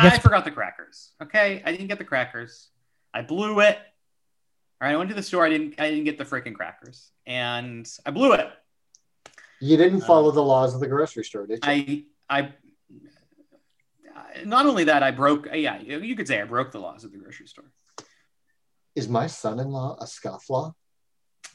[0.03, 0.15] yes.
[0.15, 1.11] I forgot the crackers.
[1.21, 1.61] Okay.
[1.63, 2.69] I didn't get the crackers.
[3.13, 3.77] I blew it.
[4.79, 5.45] All right, I went to the store.
[5.45, 5.75] I didn't.
[5.79, 8.47] I didn't get the freaking crackers, and I blew it.
[9.59, 11.71] You didn't follow uh, the laws of the grocery store, did you?
[11.71, 12.53] I I
[14.45, 15.47] not only that, I broke.
[15.51, 17.71] Yeah, you could say I broke the laws of the grocery store.
[18.95, 20.73] Is my son-in-law a scofflaw?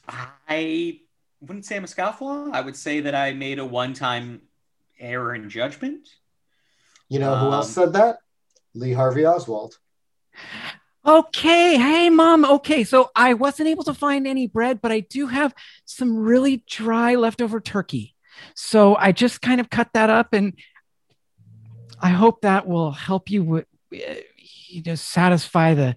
[0.08, 1.00] I
[1.40, 2.52] wouldn't say I'm a scofflaw.
[2.52, 4.42] I would say that I made a one-time
[4.98, 6.08] error in judgment.
[7.08, 8.18] You know who um, else said that?
[8.74, 9.78] Lee Harvey Oswald.
[11.04, 12.44] Okay, hey mom.
[12.44, 15.52] Okay, so I wasn't able to find any bread, but I do have
[15.84, 18.14] some really dry leftover turkey.
[18.54, 20.54] So I just kind of cut that up and
[22.00, 25.96] I hope that will help you with, you know, satisfy the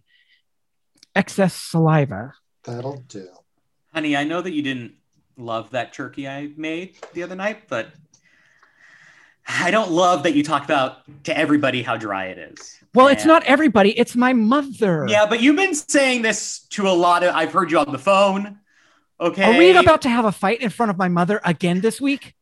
[1.15, 2.33] excess saliva.
[2.63, 3.29] That'll do.
[3.93, 4.95] Honey, I know that you didn't
[5.37, 7.89] love that turkey I made the other night, but
[9.47, 12.79] I don't love that you talk about to everybody how dry it is.
[12.93, 13.17] Well, and...
[13.17, 15.05] it's not everybody, it's my mother.
[15.07, 17.99] Yeah, but you've been saying this to a lot of I've heard you on the
[17.99, 18.59] phone.
[19.19, 19.43] Okay.
[19.43, 22.33] Are we about to have a fight in front of my mother again this week?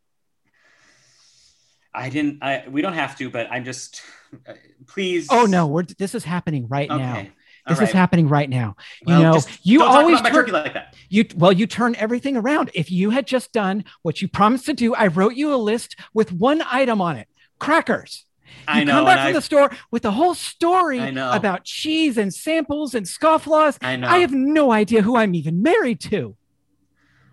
[1.93, 2.39] I didn't.
[2.41, 4.01] I we don't have to, but I'm just.
[4.47, 4.53] Uh,
[4.87, 5.27] please.
[5.29, 6.99] Oh no, we're this is happening right okay.
[6.99, 7.27] now.
[7.67, 7.87] This right.
[7.87, 8.75] is happening right now.
[9.05, 10.95] Well, you know, you always turn, my turkey like that.
[11.09, 12.71] You well, you turn everything around.
[12.73, 15.95] If you had just done what you promised to do, I wrote you a list
[16.13, 17.27] with one item on it:
[17.59, 18.25] crackers.
[18.45, 22.17] You I know, come back from I, the store with the whole story about cheese
[22.17, 23.77] and samples and scofflaws.
[23.81, 24.07] I know.
[24.07, 26.35] I have no idea who I'm even married to.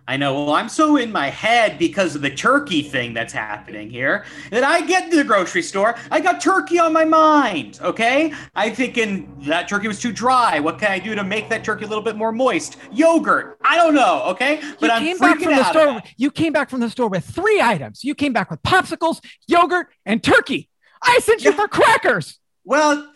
[0.07, 0.33] I know.
[0.33, 4.63] Well, I'm so in my head because of the turkey thing that's happening here that
[4.63, 5.95] I get to the grocery store.
[6.09, 7.79] I got turkey on my mind.
[7.81, 8.33] Okay.
[8.55, 10.59] I'm thinking that turkey was too dry.
[10.59, 12.77] What can I do to make that turkey a little bit more moist?
[12.91, 13.57] Yogurt.
[13.63, 14.23] I don't know.
[14.29, 14.59] Okay.
[14.79, 16.01] But you I'm came back from the store.
[16.17, 18.03] You came back from the store with three items.
[18.03, 20.67] You came back with popsicles, yogurt, and turkey.
[21.01, 21.57] I sent you yeah.
[21.57, 22.39] for crackers.
[22.65, 23.11] Well,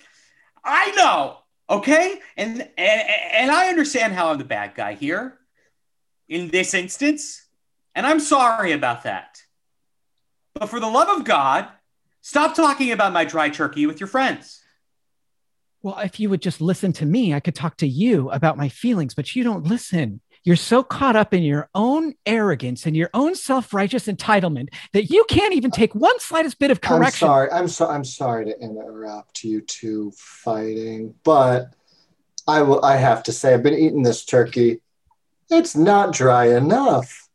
[0.63, 1.39] I know.
[1.69, 2.19] Okay.
[2.37, 5.39] And, and, and I understand how I'm the bad guy here
[6.27, 7.45] in this instance,
[7.93, 9.41] and I'm sorry about that.
[10.53, 11.67] But for the love of God,
[12.21, 14.61] stop talking about my dry turkey with your friends.
[15.81, 18.69] Well, if you would just listen to me, I could talk to you about my
[18.69, 20.21] feelings, but you don't listen.
[20.43, 25.25] You're so caught up in your own arrogance and your own self-righteous entitlement that you
[25.27, 27.27] can't even take one slightest bit of correction.
[27.27, 27.51] I'm sorry.
[27.51, 31.73] I'm so I'm sorry to interrupt you two fighting, but
[32.47, 34.81] I will I have to say I've been eating this turkey
[35.49, 37.27] it's not dry enough.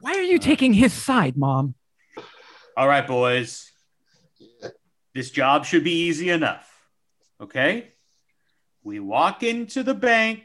[0.00, 1.74] Why are you taking his side, Mom?
[2.76, 3.70] All right, boys.
[5.14, 6.68] This job should be easy enough.
[7.40, 7.92] Okay?
[8.82, 10.42] We walk into the bank.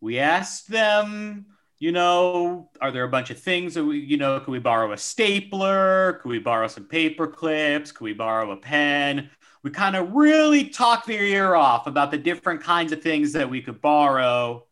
[0.00, 1.46] We ask them,
[1.78, 4.92] you know, are there a bunch of things that we, you know, could we borrow
[4.92, 6.20] a stapler?
[6.22, 7.92] Could we borrow some paper clips?
[7.92, 9.30] Could we borrow a pen?
[9.62, 13.48] We kind of really talk their ear off about the different kinds of things that
[13.48, 14.66] we could borrow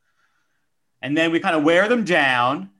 [1.03, 2.71] and then we kind of wear them down.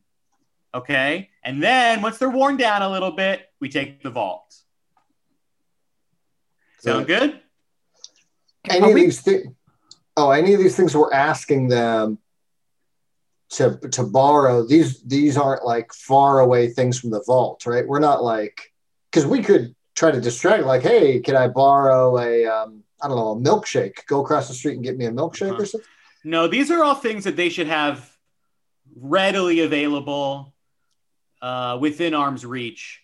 [0.75, 1.31] Okay.
[1.43, 4.55] And then once they're worn down a little bit, we take the vault.
[6.81, 7.41] Sound good?
[8.69, 9.55] Any Are of we- these things?
[10.17, 12.19] Oh, any of these things we're asking them
[13.51, 14.67] to to borrow.
[14.67, 17.87] These these aren't like far away things from the vault, right?
[17.87, 18.73] We're not like
[19.11, 23.17] because we could try to distract, like, hey, can I borrow a um, I don't
[23.17, 24.07] know, a milkshake?
[24.07, 25.63] Go across the street and get me a milkshake uh-huh.
[25.63, 25.89] or something.
[26.25, 28.09] No, these are all things that they should have
[28.97, 30.55] readily available
[31.41, 33.03] uh, within arm's reach.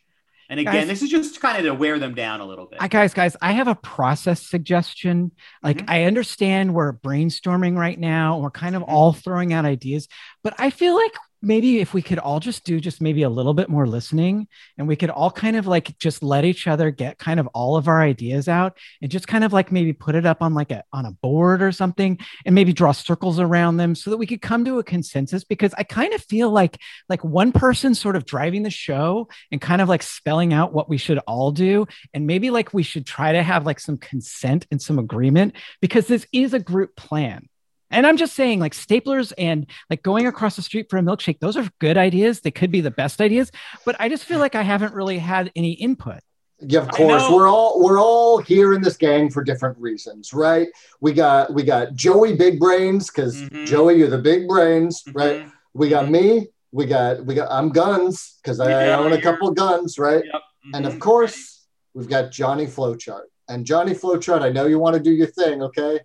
[0.50, 2.82] And again, guys, this is just kind of to wear them down a little bit.
[2.82, 5.32] I, guys, guys, I have a process suggestion.
[5.62, 5.90] Like, mm-hmm.
[5.90, 8.38] I understand we're brainstorming right now.
[8.38, 8.94] We're kind of mm-hmm.
[8.94, 10.06] all throwing out ideas,
[10.42, 11.12] but I feel like
[11.44, 14.88] maybe if we could all just do just maybe a little bit more listening and
[14.88, 17.88] we could all kind of like just let each other get kind of all of
[17.88, 20.82] our ideas out and just kind of like maybe put it up on like a
[20.92, 24.42] on a board or something and maybe draw circles around them so that we could
[24.42, 26.78] come to a consensus because I kind of feel like
[27.08, 30.88] like one person sort of driving the show and kind of like spelling out what
[30.88, 34.66] we should all do and maybe like we should try to have like some consent
[34.70, 37.48] and some agreement because this is a group plan
[37.94, 41.40] and I'm just saying, like staplers and like going across the street for a milkshake,
[41.40, 42.40] those are good ideas.
[42.40, 43.50] They could be the best ideas,
[43.84, 46.20] but I just feel like I haven't really had any input.
[46.60, 47.24] Yeah, of course.
[47.30, 50.68] We're all we're all here in this gang for different reasons, right?
[51.00, 53.64] We got we got Joey Big Brains because mm-hmm.
[53.64, 55.18] Joey, you're the big brains, mm-hmm.
[55.18, 55.48] right?
[55.72, 56.12] We got mm-hmm.
[56.12, 56.48] me.
[56.72, 60.24] We got we got I'm guns because I yeah, own a couple guns, right?
[60.24, 60.42] Yep.
[60.74, 61.00] And of mm-hmm.
[61.00, 63.24] course, we've got Johnny Flowchart.
[63.48, 66.00] And Johnny Flowchart, I know you want to do your thing, okay?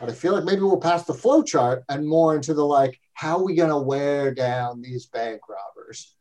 [0.00, 2.98] But I feel like maybe we'll pass the flow chart and more into the like,
[3.12, 6.14] how are we going to wear down these bank robbers?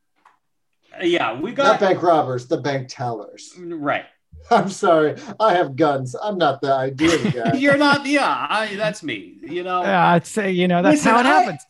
[1.00, 3.54] Uh, yeah, we got not bank robbers, the bank tellers.
[3.58, 4.06] Right.
[4.52, 6.16] I'm sorry, I have guns.
[6.22, 7.54] I'm not the ideal guy.
[7.54, 8.06] You're not.
[8.06, 9.38] Yeah, I, that's me.
[9.44, 9.82] You know.
[9.82, 11.62] Yeah, I'd say you know that's Listen, how it happens.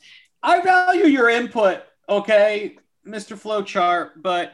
[0.41, 1.83] I, I value your input.
[2.07, 3.39] Okay, Mr.
[3.39, 4.53] Flowchart, but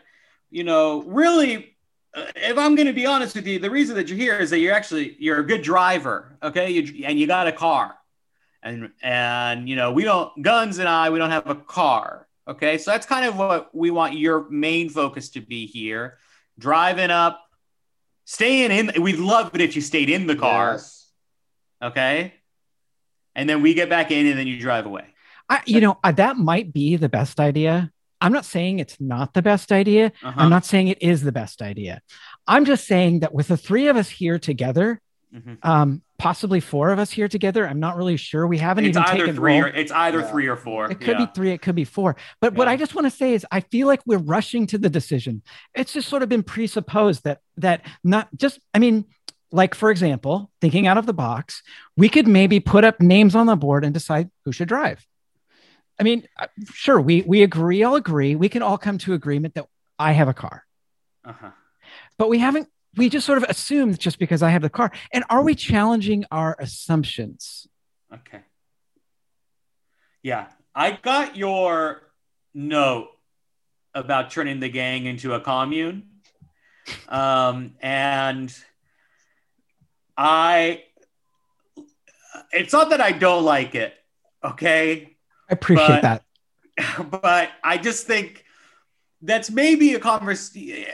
[0.50, 1.75] you know, really,
[2.16, 4.60] if I'm going to be honest with you, the reason that you're here is that
[4.60, 6.70] you're actually you're a good driver, okay?
[6.70, 7.96] You, and you got a car,
[8.64, 12.78] and and you know we don't guns and I we don't have a car, okay?
[12.78, 16.18] So that's kind of what we want your main focus to be here,
[16.58, 17.42] driving up,
[18.24, 19.02] staying in.
[19.02, 21.12] We'd love it if you stayed in the car, yes.
[21.82, 22.34] okay?
[23.36, 25.06] And then we get back in, and then you drive away.
[25.50, 27.92] I, you know, uh, that might be the best idea.
[28.22, 30.12] I'm not saying it's not the best idea.
[30.24, 30.34] Uh-huh.
[30.36, 32.02] I'm not saying it is the best idea.
[32.48, 35.02] I'm just saying that with the three of us here together,
[35.34, 35.56] mm-hmm.
[35.64, 38.48] um, possibly four of us here together, I'm not really sure.
[38.48, 39.60] We haven't it's even taken three.
[39.60, 40.32] Or, it's either yeah.
[40.32, 40.90] three or four.
[40.90, 41.26] It could yeah.
[41.26, 41.52] be three.
[41.52, 42.16] It could be four.
[42.40, 42.60] But yeah.
[42.60, 45.42] what I just want to say is, I feel like we're rushing to the decision.
[45.74, 48.60] It's just sort of been presupposed that that not just.
[48.74, 49.06] I mean,
[49.52, 51.62] like for example, thinking out of the box,
[51.98, 55.06] we could maybe put up names on the board and decide who should drive.
[56.00, 58.36] I mean, uh, sure, we we agree, all agree.
[58.36, 60.66] We can all come to agreement that I have a car.
[61.24, 61.52] Uh-huh.
[62.18, 64.92] But we haven't we just sort of assumed just because I have the car.
[65.14, 67.68] And are we challenging our assumptions?
[68.14, 68.42] Okay.
[70.24, 70.48] Yeah.
[70.74, 72.02] I got your
[72.54, 73.10] note
[73.94, 76.04] about turning the gang into a commune.
[77.08, 78.56] Um, and
[80.18, 80.84] I
[82.52, 83.94] it's not that I don't like it,
[84.44, 85.15] okay?
[85.50, 86.22] I appreciate but, that.
[87.22, 88.44] But I just think
[89.22, 90.86] that's maybe a conversation.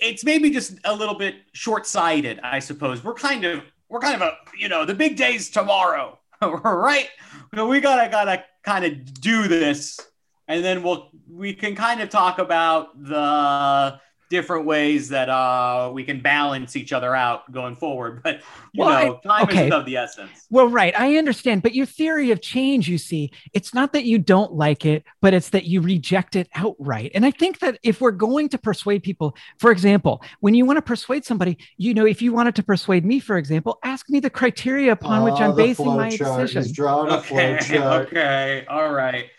[0.00, 3.04] It's maybe just a little bit short-sighted, I suppose.
[3.04, 7.08] We're kind of we're kind of a you know the big day's tomorrow, right?
[7.54, 10.00] So We gotta gotta kind of do this,
[10.48, 16.04] and then we'll we can kind of talk about the different ways that uh, we
[16.04, 18.22] can balance each other out going forward.
[18.22, 19.66] But you well, know, I, time okay.
[19.68, 20.46] is of the essence.
[20.50, 21.62] Well, right, I understand.
[21.62, 25.34] But your theory of change, you see, it's not that you don't like it, but
[25.34, 27.12] it's that you reject it outright.
[27.14, 30.76] And I think that if we're going to persuade people, for example, when you want
[30.76, 34.20] to persuade somebody, you know, if you wanted to persuade me, for example, ask me
[34.20, 36.62] the criteria upon which I'm basing my decision.
[36.62, 39.30] He's drawn a okay, okay, all right.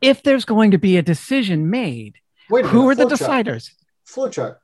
[0.00, 2.18] If there's going to be a decision made,
[2.50, 3.70] Wait who are the deciders?
[4.06, 4.56] Flowchart,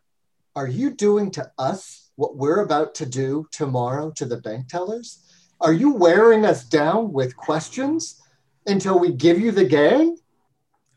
[0.54, 5.26] are you doing to us what we're about to do tomorrow to the bank tellers?
[5.60, 8.20] Are you wearing us down with questions
[8.66, 10.16] until we give you the gang?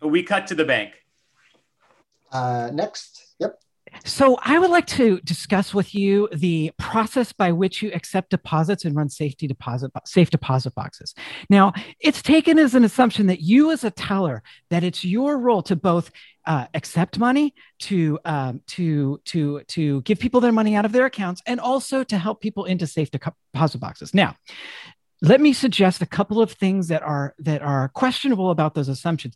[0.02, 0.94] We cut to the bank.
[2.32, 3.34] Uh, next.
[3.40, 3.60] Yep.
[4.04, 8.86] So I would like to discuss with you the process by which you accept deposits
[8.86, 11.14] and run safety deposit safe deposit boxes.
[11.50, 15.64] Now, it's taken as an assumption that you as a teller that it's your role
[15.64, 16.12] to both
[16.46, 21.06] uh, accept money, to um, to to to give people their money out of their
[21.06, 24.14] accounts, and also to help people into safe deposit boxes.
[24.14, 24.36] Now,
[25.22, 29.36] let me suggest a couple of things that are that are questionable about those assumptions.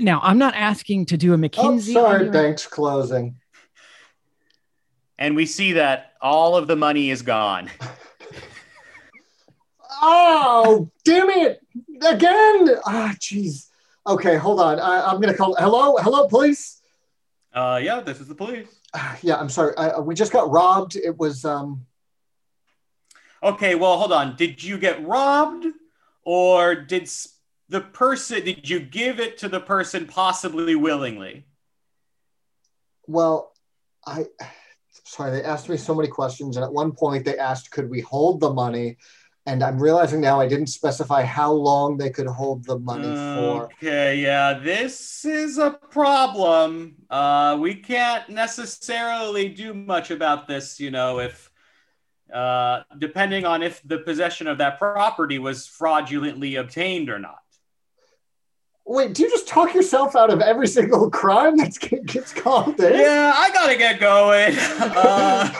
[0.00, 1.90] Now, I'm not asking to do a McKinsey.
[1.96, 3.36] Oh, sorry, bank's closing.
[5.18, 7.70] And we see that all of the money is gone.
[10.02, 11.60] oh, damn it!
[12.06, 12.76] Again!
[12.86, 13.67] Ah, oh, jeez.
[14.08, 14.80] Okay, hold on.
[14.80, 15.54] I, am gonna call.
[15.56, 16.80] Hello, hello, police.
[17.52, 18.80] Uh, yeah, this is the police.
[18.94, 19.76] Uh, yeah, I'm sorry.
[19.76, 20.96] I, we just got robbed.
[20.96, 21.44] It was.
[21.44, 21.84] um
[23.42, 24.34] Okay, well, hold on.
[24.34, 25.66] Did you get robbed,
[26.24, 27.10] or did
[27.68, 28.42] the person?
[28.46, 31.44] Did you give it to the person possibly willingly?
[33.06, 33.52] Well,
[34.06, 34.24] I.
[35.04, 38.00] Sorry, they asked me so many questions, and at one point they asked, "Could we
[38.00, 38.96] hold the money?"
[39.48, 43.64] And I'm realizing now I didn't specify how long they could hold the money for.
[43.64, 46.96] Okay, yeah, this is a problem.
[47.08, 51.50] Uh, we can't necessarily do much about this, you know, if
[52.32, 57.38] uh, depending on if the possession of that property was fraudulently obtained or not.
[58.84, 63.00] Wait, do you just talk yourself out of every single crime that gets called in?
[63.00, 64.54] Yeah, I gotta get going.
[64.78, 65.50] Uh,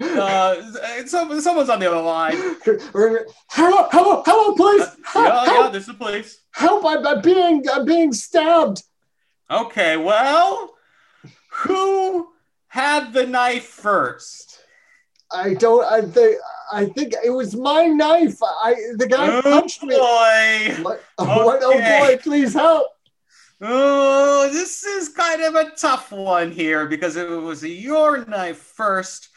[0.00, 2.36] uh, some, someone's on the other line.
[2.64, 3.24] Hello,
[3.90, 4.82] hello, hello, police.
[4.82, 5.64] Uh, yeah, help.
[5.64, 6.40] yeah, this is the police.
[6.52, 6.84] Help!
[6.86, 8.82] I'm, I'm being, I'm being stabbed.
[9.50, 10.74] Okay, well,
[11.50, 12.28] who
[12.68, 14.60] had the knife first?
[15.32, 15.84] I don't.
[15.84, 16.38] I think.
[16.72, 18.38] I think it was my knife.
[18.42, 19.88] I the guy oh punched boy.
[19.88, 19.96] me.
[20.82, 22.00] My, oh, okay.
[22.02, 22.22] oh boy!
[22.22, 22.88] Please help.
[23.60, 29.30] Oh, this is kind of a tough one here because it was your knife first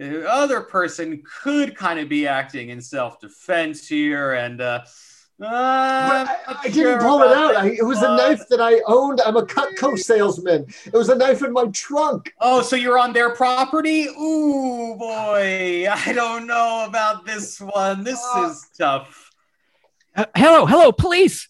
[0.00, 4.80] the other person could kind of be acting in self-defense here and uh,
[5.42, 7.56] uh, I, I didn't pull it out.
[7.56, 9.20] I, it was a knife that I owned.
[9.24, 10.66] I'm a Cutco salesman.
[10.84, 12.32] It was a knife in my trunk.
[12.40, 14.04] Oh, so you're on their property?
[14.04, 15.86] Ooh, boy.
[15.90, 18.04] I don't know about this one.
[18.04, 19.30] This uh, is tough.
[20.14, 21.49] Uh, hello, hello, police.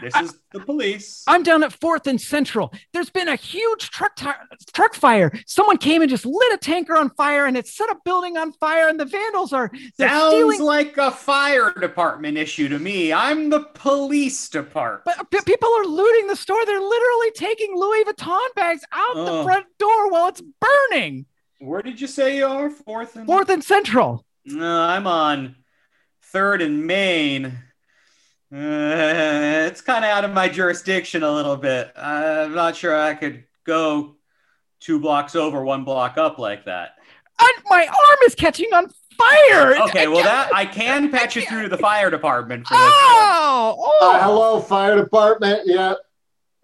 [0.00, 1.22] This is the police.
[1.26, 2.72] I'm down at Fourth and Central.
[2.92, 4.26] There's been a huge truck t-
[4.72, 5.30] truck fire.
[5.46, 8.52] Someone came and just lit a tanker on fire, and it set a building on
[8.52, 8.88] fire.
[8.88, 13.12] And the vandals are sounds stealing- like a fire department issue to me.
[13.12, 15.04] I'm the police department.
[15.04, 16.64] But p- people are looting the store.
[16.66, 21.26] They're literally taking Louis Vuitton bags out the front door while it's burning.
[21.58, 22.70] Where did you say you are?
[22.70, 24.24] Fourth and Fourth and Central.
[24.46, 25.56] No, I'm on
[26.22, 27.58] third and Main.
[28.52, 31.92] Uh, it's kind of out of my jurisdiction a little bit.
[31.96, 34.16] I'm not sure I could go
[34.80, 36.96] two blocks over, one block up like that.
[37.38, 39.76] I, my arm is catching on fire.
[39.88, 42.80] Okay, well that I can patch you through to the fire department for this.
[42.82, 45.62] Oh, oh, Uh, hello, fire department.
[45.66, 45.94] Yeah.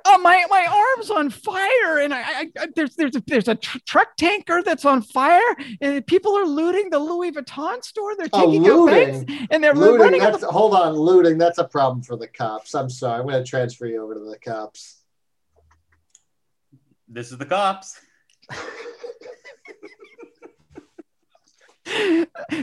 [0.09, 3.54] Oh, my my arm's on fire, and I, I, I there's there's a, there's a
[3.57, 5.40] tr- truck tanker that's on fire,
[5.80, 8.16] and people are looting the Louis Vuitton store.
[8.16, 9.48] They're Oh, taking out bags, looting.
[9.50, 10.00] and they're Looting.
[10.00, 10.20] running.
[10.20, 10.94] That's the- hold on.
[10.94, 11.38] Looting.
[11.38, 12.74] That's a problem for the cops.
[12.74, 13.20] I'm sorry.
[13.20, 15.02] I'm going to transfer you over to the cops.
[17.09, 18.00] This is the cops.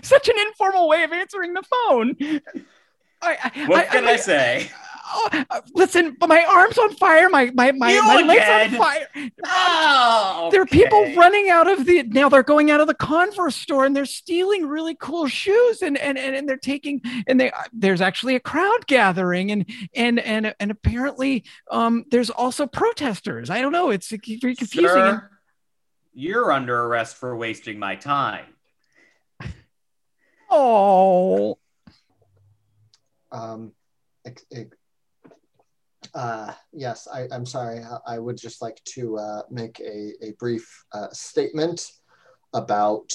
[0.04, 2.16] Such an informal way of answering the phone.
[3.22, 4.70] I, I, What can I, say?
[5.14, 7.30] Oh, uh, listen, my arm's on fire.
[7.30, 8.74] My my my, You my legs again?
[8.74, 9.08] on fire.
[9.46, 13.56] Oh, There are people running out of the now they're going out of the Converse
[13.56, 17.52] store and they're stealing really cool shoes and and and, and they're taking and they
[17.72, 23.50] there's actually a crowd gathering and and and and apparently um there's also protesters.
[23.50, 23.92] I don't know.
[23.92, 24.90] It's very confusing.
[24.90, 25.30] Sir,
[26.14, 28.46] you're under arrest for wasting my time.
[30.50, 31.58] oh,
[33.32, 33.72] Um,
[34.26, 34.78] ex- ex-
[36.14, 37.80] uh, yes, I, I'm sorry.
[37.80, 41.92] I, I would just like to uh, make a, a brief uh, statement
[42.54, 43.12] about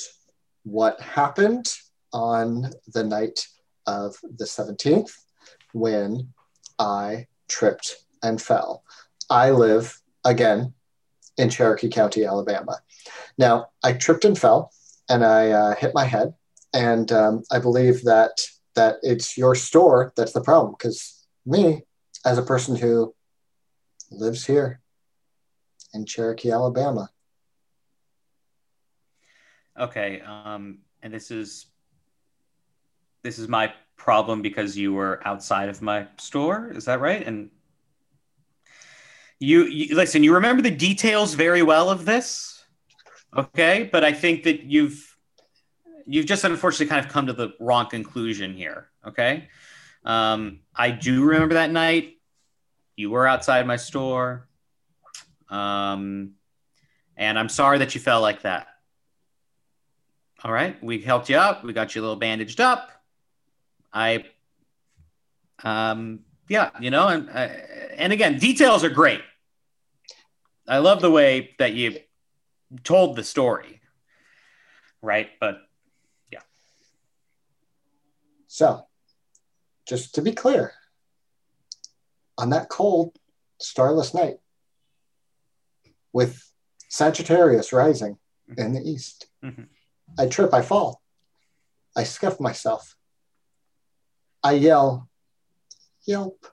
[0.65, 1.73] what happened
[2.13, 3.47] on the night
[3.87, 5.11] of the 17th
[5.73, 6.29] when
[6.79, 8.83] I tripped and fell.
[9.31, 10.75] I live again
[11.37, 12.81] in Cherokee County, Alabama.
[13.39, 14.73] Now, I tripped and fell
[15.09, 16.35] and I uh, hit my head,
[16.75, 18.33] and um, I believe that
[18.75, 21.83] that it's your store that's the problem because me
[22.25, 23.15] as a person who
[24.11, 24.81] lives here
[25.95, 27.09] in cherokee alabama
[29.79, 31.67] Okay, um, and this is
[33.23, 36.73] this is my problem because you were outside of my store.
[36.75, 37.25] Is that right?
[37.25, 37.51] And
[39.39, 40.25] you, you listen.
[40.25, 42.65] You remember the details very well of this,
[43.37, 43.89] okay?
[43.91, 45.17] But I think that you've
[46.07, 48.89] you've just unfortunately kind of come to the wrong conclusion here.
[49.07, 49.49] Okay,
[50.09, 52.17] um, I do remember that night.
[52.97, 54.49] You were outside my store,
[55.51, 56.33] um,
[57.17, 58.69] and I'm sorry that you felt like that.
[60.43, 61.63] All right, we helped you up.
[61.63, 62.91] We got you a little bandaged up.
[63.93, 64.25] I,
[65.63, 67.49] um, yeah, you know, and uh,
[67.97, 69.21] and again, details are great.
[70.67, 71.99] I love the way that you
[72.83, 73.83] told the story,
[75.03, 75.29] right?
[75.39, 75.59] But
[76.33, 76.41] yeah.
[78.47, 78.88] so
[79.89, 80.73] just to be clear
[82.37, 83.17] on that cold
[83.61, 84.37] starless night
[86.13, 86.53] with
[86.89, 88.19] sagittarius rising
[88.57, 89.69] in the east Mhm.
[90.19, 91.03] i trip i fall
[91.97, 92.97] i scuff myself
[94.43, 95.09] i yell
[96.07, 96.47] yelp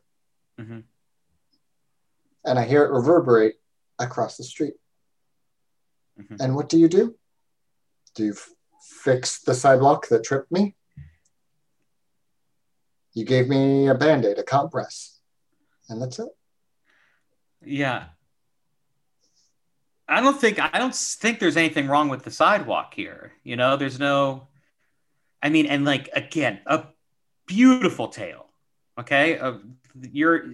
[0.60, 0.84] Mhm.
[2.46, 3.56] and i hear it reverberate
[4.00, 4.74] across the street
[6.20, 6.38] Mhm.
[6.42, 7.18] and what do you do
[8.16, 8.50] do you f-
[8.82, 10.76] fix the sidewalk that tripped me
[13.16, 15.20] you gave me a band-aid a compress
[15.90, 16.30] and that's it
[17.66, 18.06] yeah,
[20.08, 23.34] I don't think I don't think there's anything wrong with the sidewalk here.
[23.44, 24.48] You know, there's no.
[25.42, 26.84] I mean, and like again, a
[27.48, 28.46] beautiful tale.
[29.00, 29.54] Okay, uh,
[30.12, 30.46] you're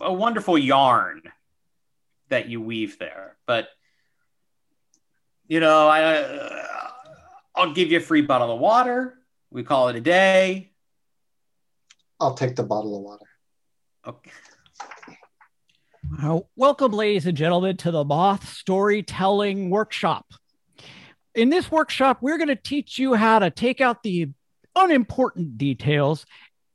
[0.00, 1.22] a wonderful yarn
[2.28, 3.68] that you weave there, but
[5.48, 6.62] you know, I uh,
[7.54, 9.14] I'll give you a free bottle of water.
[9.50, 10.73] We call it a day.
[12.24, 13.26] I'll take the bottle of water
[14.06, 14.30] Okay.
[16.22, 20.26] Uh, welcome, ladies and gentlemen, to the Moth Storytelling Workshop.
[21.34, 24.28] In this workshop, we're going to teach you how to take out the
[24.76, 26.26] unimportant details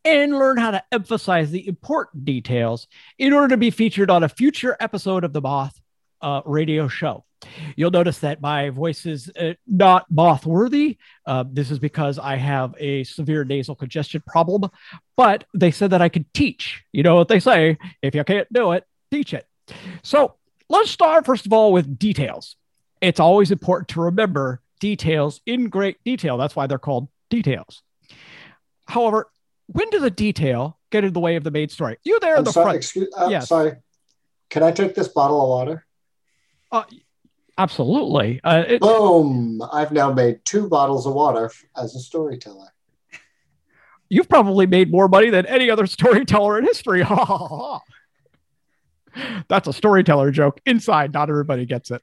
[0.03, 2.87] and learn how to emphasize the important details
[3.19, 5.79] in order to be featured on a future episode of the Moth
[6.21, 7.25] uh, radio show.
[7.75, 10.97] You'll notice that my voice is uh, not moth worthy.
[11.25, 14.69] Uh, this is because I have a severe nasal congestion problem,
[15.15, 16.83] but they said that I could teach.
[16.91, 19.45] You know what they say if you can't do it, teach it.
[20.03, 20.35] So
[20.69, 22.55] let's start, first of all, with details.
[23.01, 26.37] It's always important to remember details in great detail.
[26.37, 27.81] That's why they're called details.
[28.85, 29.29] However,
[29.67, 31.97] when does a detail get in the way of the main story?
[32.03, 32.77] You there in I'm the sorry, front.
[32.77, 33.47] excuse, uh, Yes.
[33.47, 33.73] sorry.
[34.49, 35.85] Can I take this bottle of water?
[36.71, 36.83] Uh,
[37.59, 38.39] absolutely.
[38.43, 39.61] Uh, it- Boom!
[39.71, 42.67] I've now made two bottles of water as a storyteller.
[44.09, 47.03] you've probably made more money than any other storyteller in history.
[49.47, 50.59] That's a storyteller joke.
[50.65, 52.01] Inside, not everybody gets it.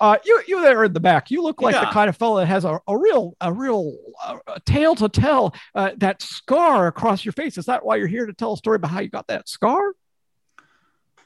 [0.00, 1.30] Uh, you you there in the back.
[1.30, 4.38] You look like the kind of fellow that has a, a real a real uh,
[4.48, 5.54] a tale to tell.
[5.74, 7.56] Uh, that scar across your face.
[7.58, 9.92] Is that why you're here to tell a story about how you got that scar?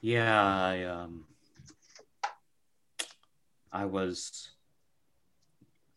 [0.03, 1.25] Yeah, I um
[3.73, 4.51] I was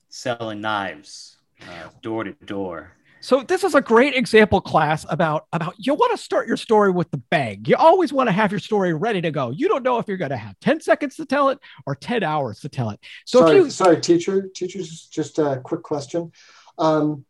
[0.10, 2.94] selling knives uh, door to door.
[3.24, 6.90] So this is a great example class about about you want to start your story
[6.90, 7.64] with the bang.
[7.68, 9.52] You always want to have your story ready to go.
[9.52, 12.24] You don't know if you're going to have 10 seconds to tell it or 10
[12.24, 13.00] hours to tell it.
[13.26, 14.50] So sorry, if you sorry, teacher.
[14.54, 16.32] teachers just just a quick question.
[16.80, 17.26] Um,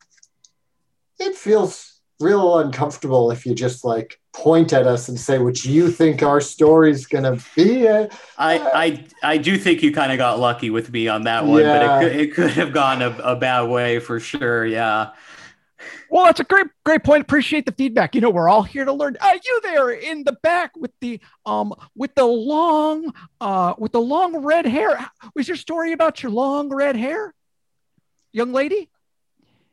[1.19, 1.90] it feels
[2.21, 6.39] real uncomfortable if you just like point at us and say what you think our
[6.39, 7.87] story's gonna be.
[7.87, 8.07] I
[8.37, 11.99] I I do think you kind of got lucky with me on that one, Yeah.
[11.99, 14.65] but it could, it could have gone a, a bad way for sure.
[14.65, 15.09] Yeah.
[16.09, 17.23] well, that's a great great point.
[17.23, 18.13] Appreciate the feedback.
[18.15, 19.17] You know, we're all here to learn.
[19.19, 24.01] Uh, you there in the back with the um with the long uh with the
[24.01, 25.09] long red hair.
[25.35, 27.33] Was your story about your long red hair,
[28.31, 28.89] young lady?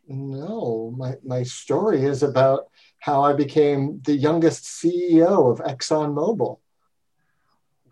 [0.08, 2.68] No, my my story is about
[3.00, 6.58] how I became the youngest CEO of ExxonMobil.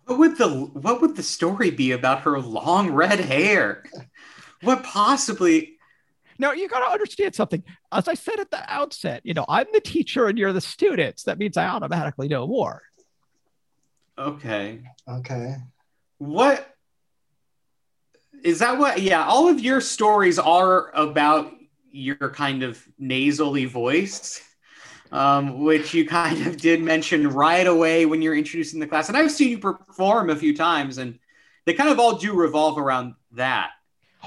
[0.05, 3.85] What would the what would the story be about her long red hair?
[4.63, 5.79] What possibly?
[6.39, 7.63] Now you got to understand something.
[7.93, 11.25] As I said at the outset, you know, I'm the teacher and you're the students.
[11.25, 12.83] That means I automatically know more.
[14.19, 14.83] Okay.
[15.09, 15.57] Okay.
[16.19, 16.75] What
[18.43, 18.79] is that?
[18.79, 19.03] What?
[19.03, 21.53] Yeah, all of your stories are about
[21.97, 24.43] your kind of nasally voice,
[25.13, 29.09] um, which you kind of did mention right away when you're introducing the class.
[29.09, 31.19] And I've seen you perform a few times, and
[31.65, 33.71] they kind of all do revolve around that.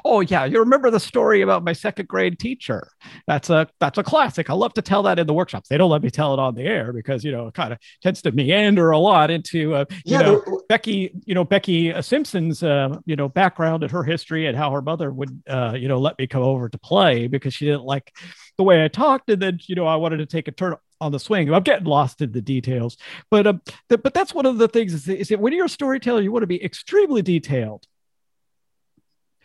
[0.05, 2.89] Oh yeah, you remember the story about my second grade teacher?
[3.27, 4.49] That's a that's a classic.
[4.49, 5.69] I love to tell that in the workshops.
[5.69, 7.79] They don't let me tell it on the air because you know it kind of
[8.01, 11.91] tends to meander a lot into uh, you Yeah, know but- Becky, you know Becky
[11.93, 15.73] uh, Simpson's, uh, you know background and her history and how her mother would, uh,
[15.77, 18.15] you know, let me come over to play because she didn't like
[18.57, 21.11] the way I talked, and then you know I wanted to take a turn on
[21.11, 21.51] the swing.
[21.53, 22.97] I'm getting lost in the details,
[23.31, 25.69] but um, th- but that's one of the things is, is that when you're a
[25.69, 27.85] storyteller, you want to be extremely detailed.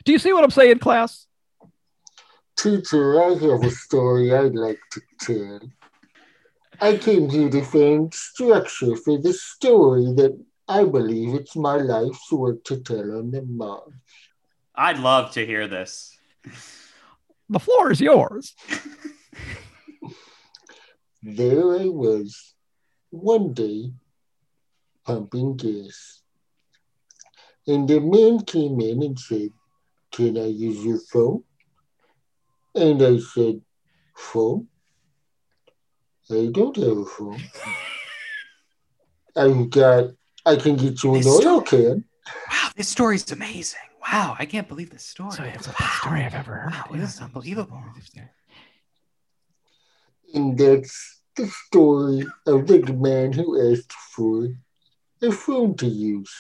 [0.05, 1.27] Do you see what I'm saying, class?
[2.57, 5.61] Teacher, I have a story I'd like to tell.
[6.81, 10.39] I came here to find structure for the story that
[10.69, 13.93] I believe it's my life's work to tell on the march.
[14.75, 16.19] I'd love to hear this.
[17.49, 18.55] The floor is yours.
[21.27, 22.53] There I was,
[23.09, 23.95] one day,
[25.07, 26.21] pumping gas.
[27.67, 29.49] And the man came in and said,
[30.15, 31.43] Can I use your phone?
[32.77, 33.61] And I said,
[34.17, 34.69] Phone?
[36.31, 37.43] I don't have a phone.
[39.37, 40.11] I've got,
[40.47, 42.05] I can get you an This oil can.
[42.49, 43.81] Wow, this story's amazing.
[44.01, 45.31] Wow, I can't believe this story.
[45.49, 46.71] it's the best story I've ever heard.
[46.71, 47.83] Wow, this is unbelievable.
[50.33, 54.49] And that's the story of the man who asked for
[55.23, 56.33] a phone to use.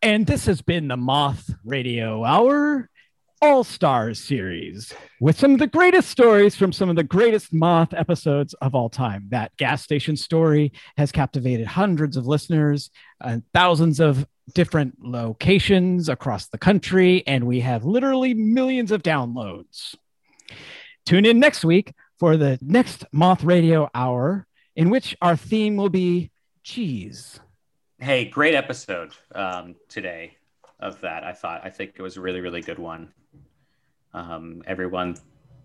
[0.00, 2.88] And this has been the Moth Radio Hour
[3.42, 7.92] All Stars series with some of the greatest stories from some of the greatest Moth
[7.92, 9.26] episodes of all time.
[9.30, 12.90] That gas station story has captivated hundreds of listeners
[13.20, 14.24] and thousands of
[14.54, 19.96] different locations across the country, and we have literally millions of downloads.
[21.06, 24.46] Tune in next week for the next Moth Radio Hour,
[24.76, 26.30] in which our theme will be
[26.62, 27.40] cheese.
[28.00, 30.36] Hey, great episode um, today
[30.78, 31.24] of that.
[31.24, 33.12] I thought I think it was a really really good one.
[34.14, 35.16] Um, everyone,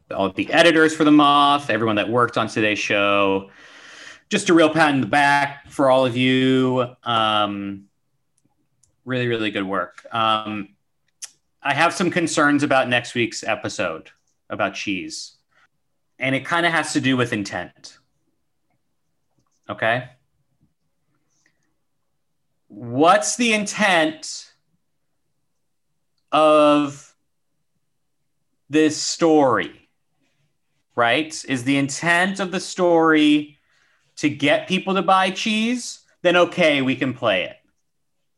[0.09, 3.51] all the editors for the Moth, everyone that worked on today's show,
[4.29, 6.87] just a real pat in the back for all of you.
[7.03, 7.85] Um,
[9.05, 10.03] really really good work.
[10.11, 10.69] Um,
[11.61, 14.09] I have some concerns about next week's episode
[14.49, 15.37] about cheese,
[16.17, 17.99] and it kind of has to do with intent.
[19.69, 20.09] Okay
[22.75, 24.51] what's the intent
[26.31, 27.13] of
[28.69, 29.89] this story?
[30.95, 31.43] Right?
[31.47, 33.59] Is the intent of the story
[34.17, 36.01] to get people to buy cheese?
[36.21, 37.57] Then okay, we can play it.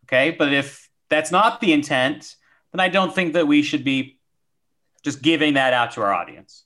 [0.05, 0.31] Okay.
[0.31, 2.36] But if that's not the intent,
[2.71, 4.19] then I don't think that we should be
[5.03, 6.63] just giving that out to our audience.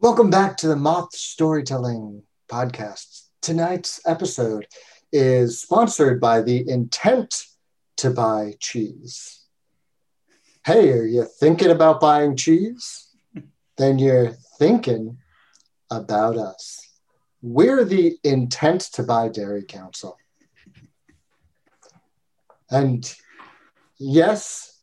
[0.00, 3.26] Welcome back to the Moth Storytelling Podcast.
[3.42, 4.66] Tonight's episode
[5.12, 7.44] is sponsored by the Intent
[7.98, 9.44] to Buy Cheese.
[10.64, 13.08] Hey, are you thinking about buying cheese?
[13.76, 15.18] Then you're thinking
[15.90, 16.86] about us.
[17.42, 20.16] We're the Intent to Buy Dairy Council.
[22.70, 23.12] And
[23.98, 24.80] yes,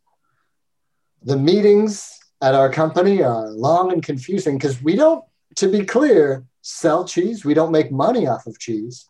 [1.24, 5.24] the meetings at our company are long and confusing because we don't,
[5.56, 7.46] to be clear, sell cheese.
[7.46, 9.08] We don't make money off of cheese.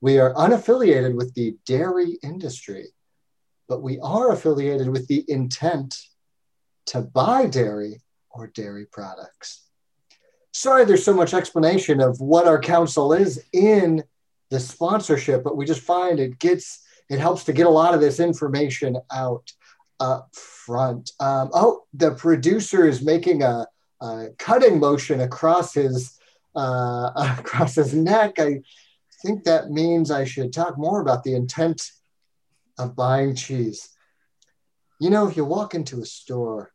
[0.00, 2.88] We are unaffiliated with the dairy industry,
[3.68, 5.96] but we are affiliated with the intent
[6.86, 9.62] to buy dairy or dairy products.
[10.52, 14.04] Sorry, there's so much explanation of what our council is in
[14.50, 18.00] the sponsorship, but we just find it gets it helps to get a lot of
[18.00, 19.52] this information out
[20.00, 21.12] up front.
[21.20, 23.66] Um, oh, the producer is making a,
[24.00, 26.18] a cutting motion across his
[26.54, 28.34] uh, across his neck.
[28.38, 28.62] I
[29.26, 31.90] think that means I should talk more about the intent
[32.78, 33.88] of buying cheese.
[35.00, 36.72] You know, if you walk into a store,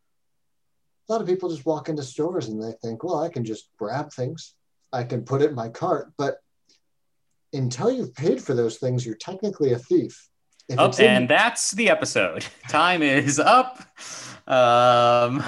[1.08, 3.70] a lot of people just walk into stores and they think, well, I can just
[3.78, 4.54] grab things,
[4.92, 6.12] I can put it in my cart.
[6.18, 6.36] But
[7.52, 10.28] until you've paid for those things, you're technically a thief.
[10.68, 12.44] In- and that's the episode.
[12.68, 13.82] Time is up.
[14.46, 15.42] Um,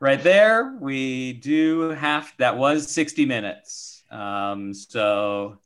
[0.00, 4.02] right there, we do have that was 60 minutes.
[4.10, 5.58] Um, so.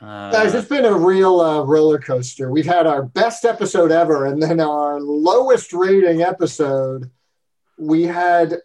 [0.00, 2.50] Uh, Guys, it's been a real uh, roller coaster.
[2.50, 7.10] We've had our best episode ever, and then our lowest rating episode.
[7.78, 8.56] We had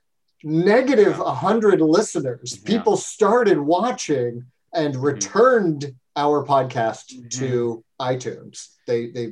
[0.44, 2.60] negative 100 listeners.
[2.62, 2.78] Yeah.
[2.78, 5.04] People started watching and mm-hmm.
[5.04, 7.28] returned our podcast mm-hmm.
[7.40, 8.70] to iTunes.
[8.88, 9.26] They they.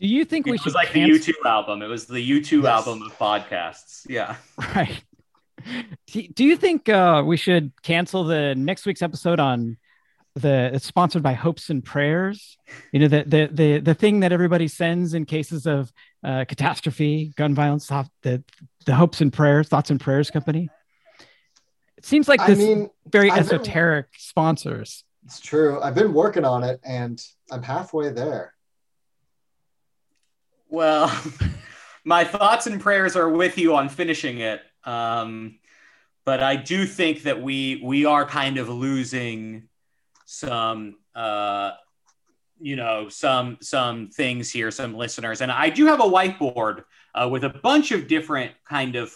[0.00, 0.62] Do you think it we should?
[0.62, 1.82] It was like cancel- the U2 album.
[1.82, 2.66] It was the U2 yes.
[2.66, 4.06] album of podcasts.
[4.08, 4.36] Yeah.
[4.74, 5.02] Right.
[6.34, 9.78] Do you think uh, we should cancel the next week's episode on
[10.34, 12.58] the it's sponsored by hopes and prayers.
[12.92, 15.92] You know the the the, the thing that everybody sends in cases of
[16.24, 17.86] uh, catastrophe gun violence
[18.22, 18.42] the
[18.86, 20.68] the hopes and prayers thoughts and prayers company.
[21.96, 25.04] It seems like this I mean, very I've esoteric been, sponsors.
[25.24, 25.80] It's true.
[25.80, 28.54] I've been working on it and i'm halfway there.
[30.68, 31.14] Well
[32.04, 34.60] my thoughts and prayers are with you on finishing it.
[34.84, 35.58] Um,
[36.26, 39.68] but i do think that we we are kind of losing
[40.24, 41.72] some uh,
[42.60, 45.40] you know some some things here some listeners.
[45.40, 49.14] And i do have a whiteboard uh, with a bunch of different kind of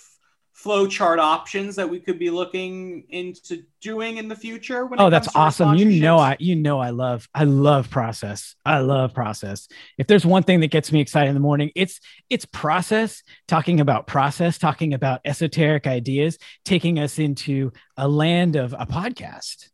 [0.59, 5.29] flow chart options that we could be looking into doing in the future oh that's
[5.37, 5.77] awesome.
[5.77, 8.57] You know i you know i love i love process.
[8.67, 9.69] I love process.
[9.99, 13.23] If there's one thing that gets me excited in the morning it's it's process.
[13.47, 19.69] Talking about process talking about esoteric ideas taking us into a land of a podcast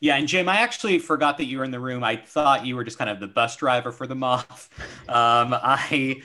[0.00, 2.02] yeah, and Jim, I actually forgot that you were in the room.
[2.02, 4.68] I thought you were just kind of the bus driver for the moth.
[5.10, 6.22] Um, I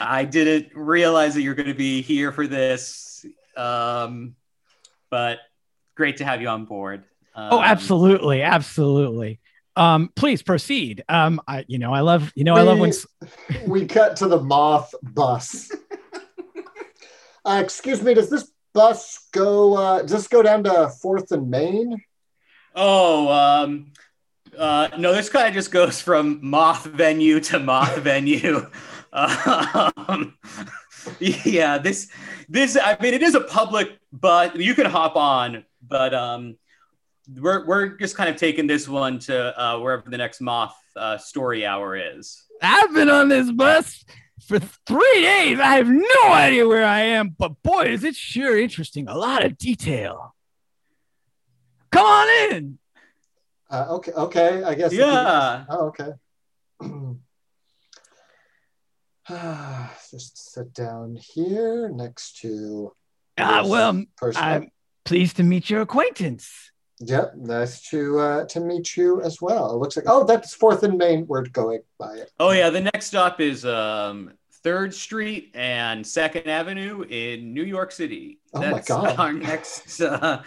[0.00, 3.24] I didn't realize that you're going to be here for this,
[3.56, 4.34] um,
[5.10, 5.38] but
[5.94, 7.04] great to have you on board.
[7.36, 9.38] Um, oh, absolutely, absolutely.
[9.76, 11.04] Um, please proceed.
[11.08, 12.92] Um, I, you know, I love, you know, we, I love when
[13.68, 15.70] we cut to the moth bus.
[17.44, 19.76] uh, excuse me, does this bus go?
[19.76, 22.02] Uh, does this go down to Fourth and Main?
[22.76, 23.92] Oh, um,
[24.56, 28.70] uh, no, this kind of just goes from moth venue to moth venue.
[29.12, 30.36] um,
[31.18, 32.10] yeah, this,
[32.50, 36.58] this, I mean, it is a public, but you can hop on, but um,
[37.34, 41.16] we're, we're just kind of taking this one to uh, wherever the next moth uh,
[41.16, 42.44] story hour is.
[42.60, 44.04] I've been on this bus
[44.46, 45.58] for three days.
[45.60, 49.08] I have no idea where I am, but boy, is it sure interesting.
[49.08, 50.35] A lot of detail.
[51.90, 52.78] Come on in.
[53.70, 54.12] Uh, okay.
[54.12, 54.62] Okay.
[54.62, 54.92] I guess.
[54.92, 55.64] Yeah.
[55.68, 56.12] Oh, okay.
[60.10, 62.92] Just sit down here next to.
[63.38, 64.42] Ah, well, person.
[64.42, 64.70] I'm
[65.04, 66.70] pleased to meet your acquaintance.
[67.00, 69.74] Yep, nice to uh, to meet you as well.
[69.74, 71.26] It looks like oh, that's Fourth and Main.
[71.26, 72.30] We're going by it.
[72.40, 74.32] Oh yeah, the next stop is um,
[74.62, 78.38] Third Street and Second Avenue in New York City.
[78.54, 79.18] Oh that's my god!
[79.18, 80.42] Our next uh,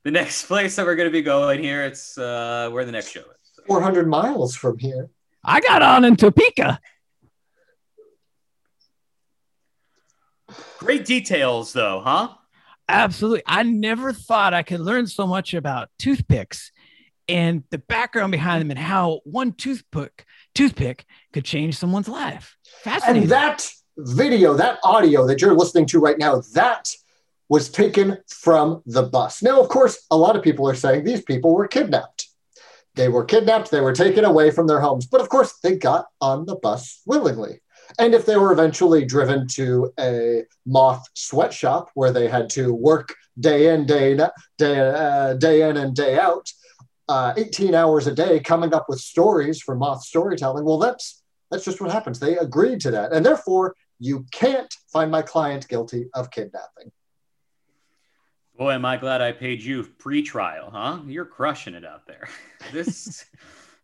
[0.04, 1.84] the next place that we're going to be going here.
[1.84, 3.64] It's uh, where the next show is.
[3.66, 5.10] 400 miles from here.
[5.44, 6.80] I got on in Topeka.
[10.78, 12.30] Great details, though, huh?
[12.88, 13.42] Absolutely.
[13.46, 16.72] I never thought I could learn so much about toothpicks
[17.28, 22.56] and the background behind them and how one toothpick toothpick could change someone's life.
[22.82, 23.22] Fascinating.
[23.22, 26.92] And that video, that audio that you're listening to right now, that
[27.50, 29.42] was taken from the bus.
[29.42, 32.28] Now, of course, a lot of people are saying these people were kidnapped.
[32.94, 36.06] They were kidnapped, they were taken away from their homes, but of course, they got
[36.20, 37.60] on the bus willingly.
[37.98, 43.14] And if they were eventually driven to a moth sweatshop where they had to work
[43.38, 44.16] day in, day,
[44.58, 46.52] day, uh, day in, and day out,
[47.08, 51.64] uh, 18 hours a day, coming up with stories for moth storytelling, well, that's that's
[51.64, 52.20] just what happens.
[52.20, 56.92] They agreed to that, and therefore, you can't find my client guilty of kidnapping.
[58.60, 60.98] Boy, am I glad I paid you pre-trial, huh?
[61.06, 62.28] You're crushing it out there.
[62.74, 63.24] This,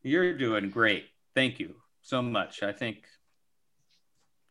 [0.02, 1.06] you're doing great.
[1.34, 2.62] Thank you so much.
[2.62, 3.06] I think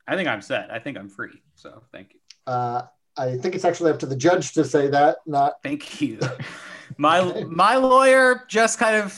[0.08, 0.72] I think I'm set.
[0.72, 1.44] I think I'm free.
[1.54, 2.20] So thank you.
[2.52, 5.18] Uh, I think it's actually up to the judge to say that.
[5.28, 6.20] Not thank you.
[6.98, 9.14] my my lawyer just kind of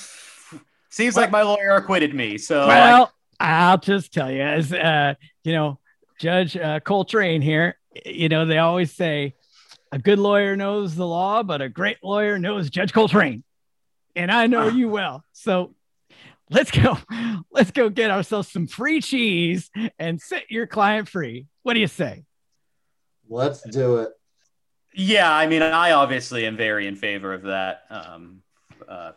[0.89, 1.21] seems what?
[1.21, 2.37] like my lawyer acquitted me.
[2.37, 5.13] So well, I, will just tell you, as uh,
[5.45, 5.79] you know,
[6.19, 7.79] Judge uh, Coltrane here.
[8.05, 9.36] You know, they always say
[9.97, 13.43] a good lawyer knows the law, but a great lawyer knows Judge Coltrane,
[14.15, 15.23] and I know you well.
[15.33, 15.73] So
[16.51, 16.99] let's go
[17.51, 21.47] let's go get ourselves some free cheese and set your client free.
[21.63, 22.25] What do you say?
[23.27, 24.11] Let's do it.
[24.93, 28.41] Yeah i mean i obviously am very in favor of that um
[28.87, 29.11] uh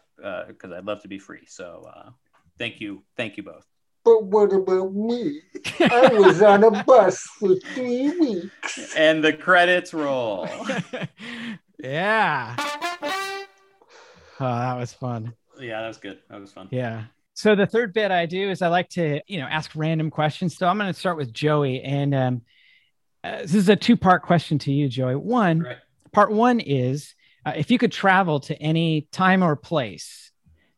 [0.49, 1.45] because uh, i'd love to be free.
[1.47, 2.11] So uh
[2.59, 3.67] thank you thank you both
[4.05, 5.41] but what about me?
[5.81, 8.95] I was on a bus for three weeks.
[8.97, 10.49] And the credits roll.
[11.79, 12.57] yeah.
[14.41, 15.35] Oh, that was fun.
[15.59, 16.19] Yeah, that was good.
[16.31, 16.69] That was fun.
[16.71, 17.05] Yeah.
[17.35, 20.57] So the third bit I do is I like to, you know, ask random questions.
[20.57, 22.43] So I'm going to start with Joey, and um,
[23.23, 25.17] uh, this is a two-part question to you, Joey.
[25.17, 25.77] One, right.
[26.13, 30.33] part one is uh, if you could travel to any time or place,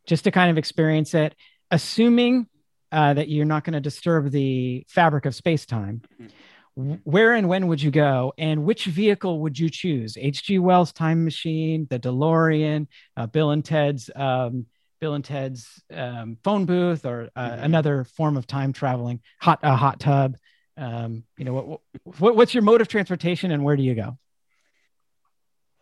[0.07, 1.35] just to kind of experience it,
[1.70, 2.47] assuming
[2.93, 6.03] uh, that you're not going to disturb the fabric of space-time.
[6.20, 6.95] Mm-hmm.
[7.05, 10.16] Where and when would you go, and which vehicle would you choose?
[10.18, 10.59] H.G.
[10.59, 12.86] Wells' time machine, the DeLorean,
[13.16, 14.64] uh, Bill and Ted's um,
[15.03, 17.64] Bill and Ted's um, phone booth or uh, mm-hmm.
[17.64, 20.36] another form of time traveling, hot a hot tub.
[20.76, 21.80] Um, you know, what,
[22.18, 24.16] what, what's your mode of transportation and where do you go?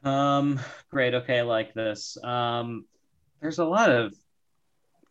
[0.09, 0.59] Um,
[0.91, 1.15] great.
[1.15, 2.17] Okay, I like this.
[2.25, 2.87] Um,
[3.41, 4.15] there's a lot of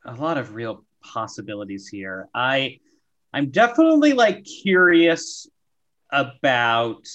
[0.04, 2.28] a lot of real possibilities here.
[2.34, 2.80] I
[3.34, 5.48] I'm definitely like curious
[6.12, 7.06] about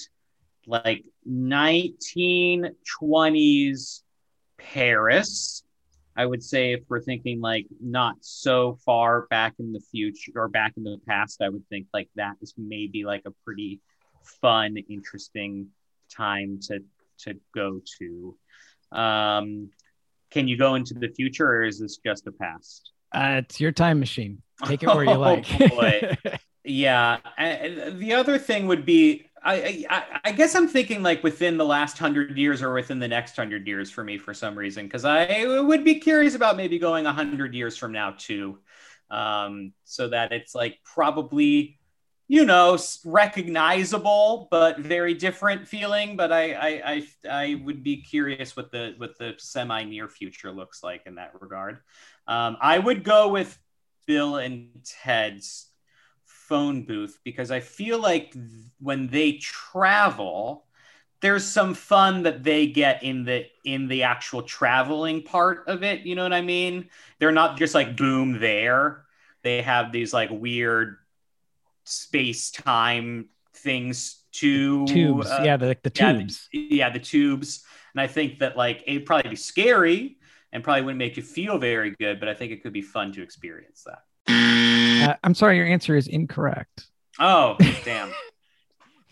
[0.65, 4.01] like 1920s
[4.57, 5.65] Paris
[6.15, 10.47] I would say if we're thinking like not so far back in the future or
[10.47, 13.81] back in the past, I would think like that is maybe like a pretty
[14.41, 15.67] fun, interesting
[16.09, 16.79] time to
[17.19, 18.37] to go to.
[18.97, 19.69] Um,
[20.31, 22.91] can you go into the future, or is this just the past?
[23.11, 24.41] Uh, it's your time machine.
[24.65, 25.45] Take it where you like.
[26.63, 27.17] yeah.
[27.37, 31.65] And the other thing would be I, I, I guess I'm thinking like within the
[31.65, 35.05] last hundred years or within the next hundred years for me for some reason because
[35.05, 38.57] I would be curious about maybe going a hundred years from now too,
[39.11, 41.77] um, so that it's like probably
[42.27, 46.15] you know recognizable but very different feeling.
[46.15, 50.51] But I I I, I would be curious what the what the semi near future
[50.51, 51.79] looks like in that regard.
[52.27, 53.57] Um, I would go with
[54.07, 55.67] Bill and Ted's
[56.25, 58.45] phone booth because I feel like th-
[58.79, 60.65] when they travel,
[61.21, 66.01] there's some fun that they get in the in the actual traveling part of it.
[66.01, 66.89] You know what I mean?
[67.19, 69.05] They're not just like boom there.
[69.43, 70.97] They have these like weird
[71.85, 74.85] space time things too.
[74.85, 76.49] Tubes, uh, yeah, the, the tubes.
[76.51, 77.63] Yeah the, yeah, the tubes.
[77.93, 80.17] And I think that like it'd probably be scary
[80.51, 83.11] and probably wouldn't make you feel very good, but I think it could be fun
[83.13, 84.03] to experience that.
[84.27, 86.87] Uh, I'm sorry, your answer is incorrect.
[87.19, 88.11] Oh, damn.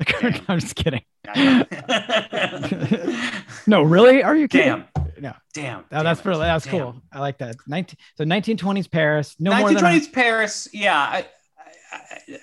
[0.05, 0.41] damn.
[0.47, 1.03] I'm just kidding.
[3.67, 4.23] no, really?
[4.23, 4.85] Are you kidding?
[4.95, 5.11] Damn.
[5.19, 5.33] No.
[5.53, 5.85] Damn.
[5.91, 6.71] Oh, that's really that's damn.
[6.71, 7.01] cool.
[7.11, 7.55] I like that.
[7.67, 9.35] 19 so 1920s Paris.
[9.39, 10.67] No 1920s more than 1920s Paris.
[10.73, 10.97] Yeah.
[10.97, 11.25] I,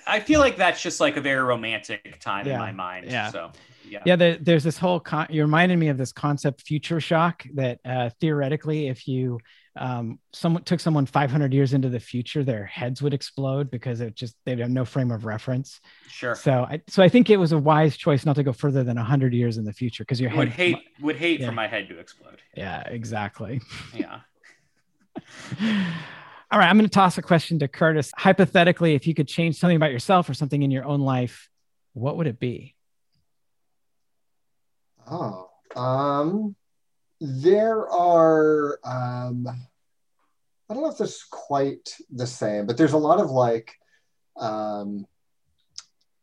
[0.07, 2.53] I, feel like that's just like a very romantic time yeah.
[2.53, 3.09] in my mind.
[3.09, 3.31] Yeah.
[3.31, 3.51] So
[3.87, 7.45] yeah, yeah the, there's this whole con- you reminded me of this concept future shock
[7.55, 9.39] that uh, theoretically if you
[9.77, 14.15] um, someone took someone 500 years into the future, their heads would explode because it
[14.15, 15.79] just they'd have no frame of reference.
[16.09, 16.35] Sure.
[16.35, 18.97] So I so I think it was a wise choice not to go further than
[18.97, 21.47] 100 years in the future because your head would hate would hate yeah.
[21.47, 22.41] for my head to explode.
[22.55, 23.61] Yeah, exactly.
[23.93, 24.21] Yeah.
[26.51, 28.11] All right, I'm going to toss a question to Curtis.
[28.17, 31.49] Hypothetically, if you could change something about yourself or something in your own life,
[31.93, 32.75] what would it be?
[35.09, 36.55] Oh, um,
[37.21, 42.97] there are um, I don't know if this is quite the same, but there's a
[42.97, 43.73] lot of like
[44.37, 45.05] um,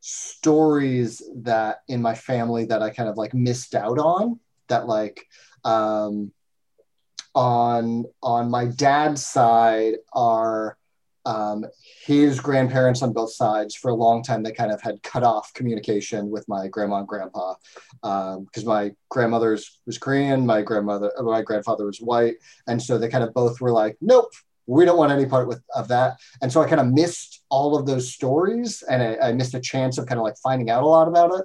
[0.01, 5.27] stories that in my family that I kind of like missed out on that like
[5.65, 6.33] um,
[7.35, 10.77] on on my dad's side are
[11.27, 11.67] um,
[12.07, 15.53] his grandparents on both sides for a long time they kind of had cut off
[15.53, 17.55] communication with my grandma and grandpa.
[18.01, 22.37] Because um, my grandmother was korean my grandmother my grandfather was white.
[22.67, 24.31] And so they kind of both were like nope
[24.67, 26.19] we don't want any part with, of that.
[26.43, 29.61] And so i kind of missed all of those stories and I, I missed a
[29.61, 31.45] chance of kind of like finding out a lot about it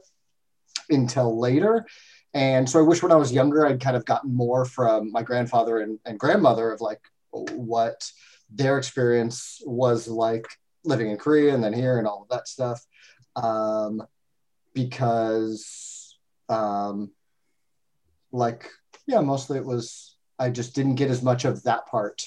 [0.90, 1.86] until later
[2.34, 5.22] and so i wish when i was younger i'd kind of gotten more from my
[5.22, 8.12] grandfather and, and grandmother of like what
[8.50, 10.46] their experience was like
[10.86, 12.86] living in Korea and then here and all of that stuff.
[13.36, 14.04] Um,
[14.74, 16.18] because,
[16.50, 17.12] um,
[18.32, 18.70] like,
[19.06, 22.22] yeah, mostly it was, I just didn't get as much of that part.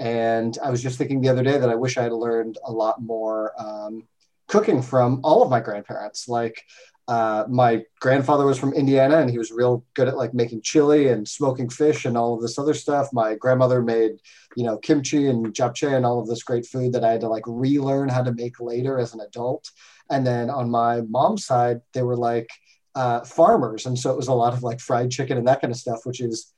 [0.00, 2.72] And I was just thinking the other day that I wish I had learned a
[2.72, 4.06] lot more um,
[4.46, 6.28] cooking from all of my grandparents.
[6.28, 6.62] Like,
[7.08, 11.08] uh, my grandfather was from Indiana and he was real good at like making chili
[11.08, 13.08] and smoking fish and all of this other stuff.
[13.14, 14.18] My grandmother made,
[14.56, 17.28] you know, kimchi and japchae and all of this great food that I had to
[17.28, 19.70] like relearn how to make later as an adult.
[20.10, 22.50] And then on my mom's side, they were like
[22.94, 23.86] uh, farmers.
[23.86, 26.00] And so it was a lot of like fried chicken and that kind of stuff,
[26.04, 26.52] which is,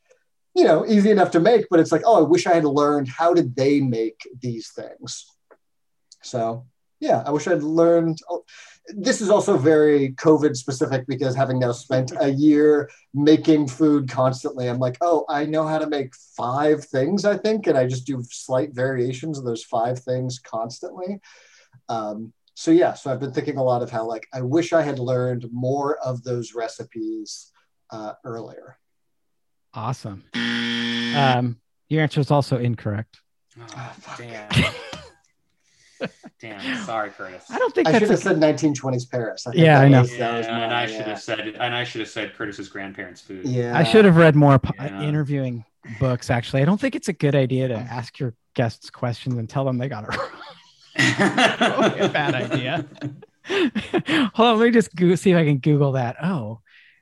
[0.57, 3.07] you know, easy enough to make, but it's like, oh, I wish I had learned
[3.07, 5.27] how did they make these things.
[6.25, 6.67] So
[7.01, 8.19] yeah, I wish I'd learned.
[8.97, 14.69] This is also very COVID specific because having now spent a year making food constantly,
[14.69, 18.07] I'm like, oh, I know how to make five things, I think, and I just
[18.07, 21.21] do slight variations of those five things constantly.
[21.89, 24.83] Um, so yeah, so I've been thinking a lot of how like I wish I
[24.83, 27.53] had learned more of those recipes
[27.91, 28.79] uh, earlier.
[29.73, 30.25] Awesome.
[30.35, 33.21] Um, your answer is also incorrect.
[33.59, 34.75] Oh, damn.
[36.41, 37.45] Damn, sorry, Curtis.
[37.51, 39.47] I don't think I should have a, said 1920s Paris.
[39.47, 40.01] I think Yeah, that I know.
[40.03, 40.87] was- that was Yeah, my- and I yeah.
[40.97, 43.45] should have said and I should have said Curtis's grandparents' food.
[43.47, 45.03] Yeah, I should have read more po- Yeah.
[45.03, 45.65] interviewing
[45.99, 46.31] books.
[46.31, 47.89] Actually, I don't think it's a good idea to mm.
[47.91, 50.29] ask your guests questions and tell them they got it wrong.
[50.97, 52.85] A bad idea.
[54.35, 56.17] Hold on, let me just go- see if I can Google that.
[56.23, 56.61] Oh,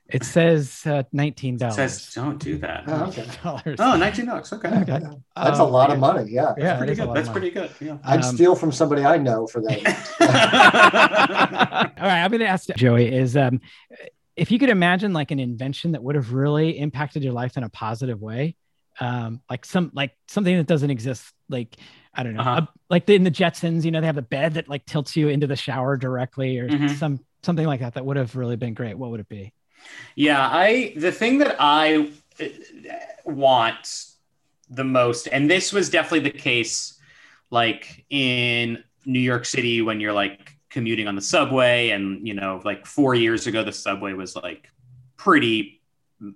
[0.08, 1.74] it says uh, nineteen It dollars.
[1.76, 2.84] says don't do that.
[2.86, 3.26] Oh, okay.
[3.42, 3.76] dollars.
[3.78, 4.52] Oh, 19 bucks.
[4.52, 4.68] Okay.
[4.68, 5.00] Okay.
[5.36, 6.30] That's a Um, lot of money.
[6.30, 7.14] Yeah, Yeah, it Pretty good.
[7.14, 7.70] That's pretty good.
[7.80, 7.98] Yeah.
[8.04, 9.84] I'd Um, steal from somebody I know for that.
[11.98, 13.60] All right, I'm going to ask Joey is um,
[14.36, 17.64] if you could imagine like an invention that would have really impacted your life in
[17.64, 18.56] a positive way,
[19.00, 21.76] um, like some like something that doesn't exist, like
[22.14, 22.60] I don't know, Uh-huh.
[22.62, 25.16] a- like the, in the Jetsons, you know, they have the bed that like tilts
[25.16, 26.96] you into the shower directly, or Mhm.
[26.98, 27.94] some something like that.
[27.94, 28.96] That would have really been great.
[28.98, 29.52] What would it be?
[30.14, 32.10] Yeah, I the thing that I
[32.40, 32.44] uh,
[33.24, 34.06] want
[34.70, 36.98] the most, and this was definitely the case,
[37.50, 42.60] like in New York City when you're like commuting on the subway, and you know,
[42.64, 44.68] like four years ago, the subway was like
[45.16, 45.80] pretty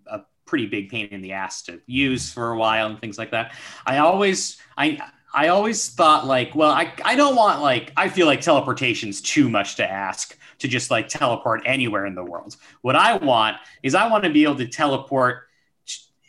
[0.06, 3.30] a pretty big pain in the ass to use for a while and things like
[3.32, 3.54] that.
[3.86, 5.00] I always I.
[5.34, 9.48] I always thought like, well, I, I don't want like I feel like teleportation's too
[9.48, 12.56] much to ask to just like teleport anywhere in the world.
[12.82, 15.44] What I want is I want to be able to teleport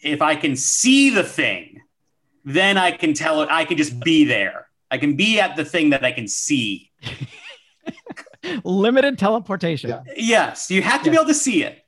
[0.01, 1.81] if I can see the thing,
[2.43, 4.67] then I can tell it I can just be there.
[4.91, 6.91] I can be at the thing that I can see.
[8.63, 9.89] Limited teleportation.
[9.89, 10.01] Yeah.
[10.15, 11.79] Yes, you have to be able to see it.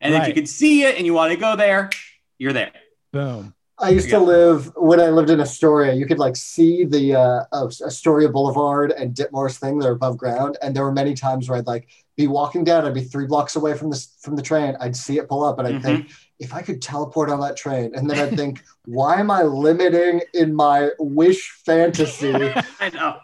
[0.00, 1.90] And if you can see it and you want to go there,
[2.38, 2.72] you're there.
[3.12, 3.54] Boom.
[3.78, 4.18] I used Yeah.
[4.18, 5.92] to live when I lived in Astoria.
[5.92, 9.78] You could like see the uh, Astoria Boulevard and Ditmars thing.
[9.78, 12.86] They're above ground, and there were many times where I'd like be walking down.
[12.86, 14.76] I'd be three blocks away from the from the train.
[14.80, 15.82] I'd see it pull up, and I'd Mhm.
[15.82, 19.42] think, if I could teleport on that train, and then I'd think, why am I
[19.42, 22.30] limiting in my wish fantasy
[22.80, 23.16] I know.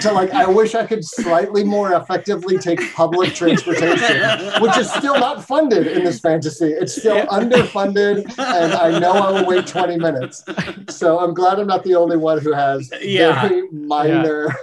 [0.00, 0.30] to like?
[0.32, 5.86] I wish I could slightly more effectively take public transportation, which is still not funded
[5.86, 6.66] in this fantasy.
[6.72, 7.26] It's still Yeah.
[7.26, 10.44] underfunded and I know I will wait 20 minutes.
[10.90, 13.48] So I'm glad I'm not the only one who has Yeah.
[13.48, 14.46] very minor.
[14.48, 14.54] yeah,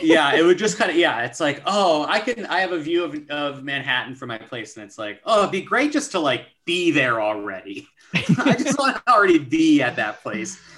[0.00, 1.24] it would just kind of yeah.
[1.24, 4.76] It's like oh, I can I have a view of of Manhattan from my place,
[4.76, 7.88] and it's like oh, it'd be great just to like be there already.
[8.14, 10.60] I just want to already be at that place.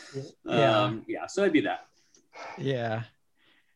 [0.46, 0.82] Yeah.
[0.82, 1.26] Um, yeah.
[1.26, 1.86] So it'd be that.
[2.56, 3.02] Yeah.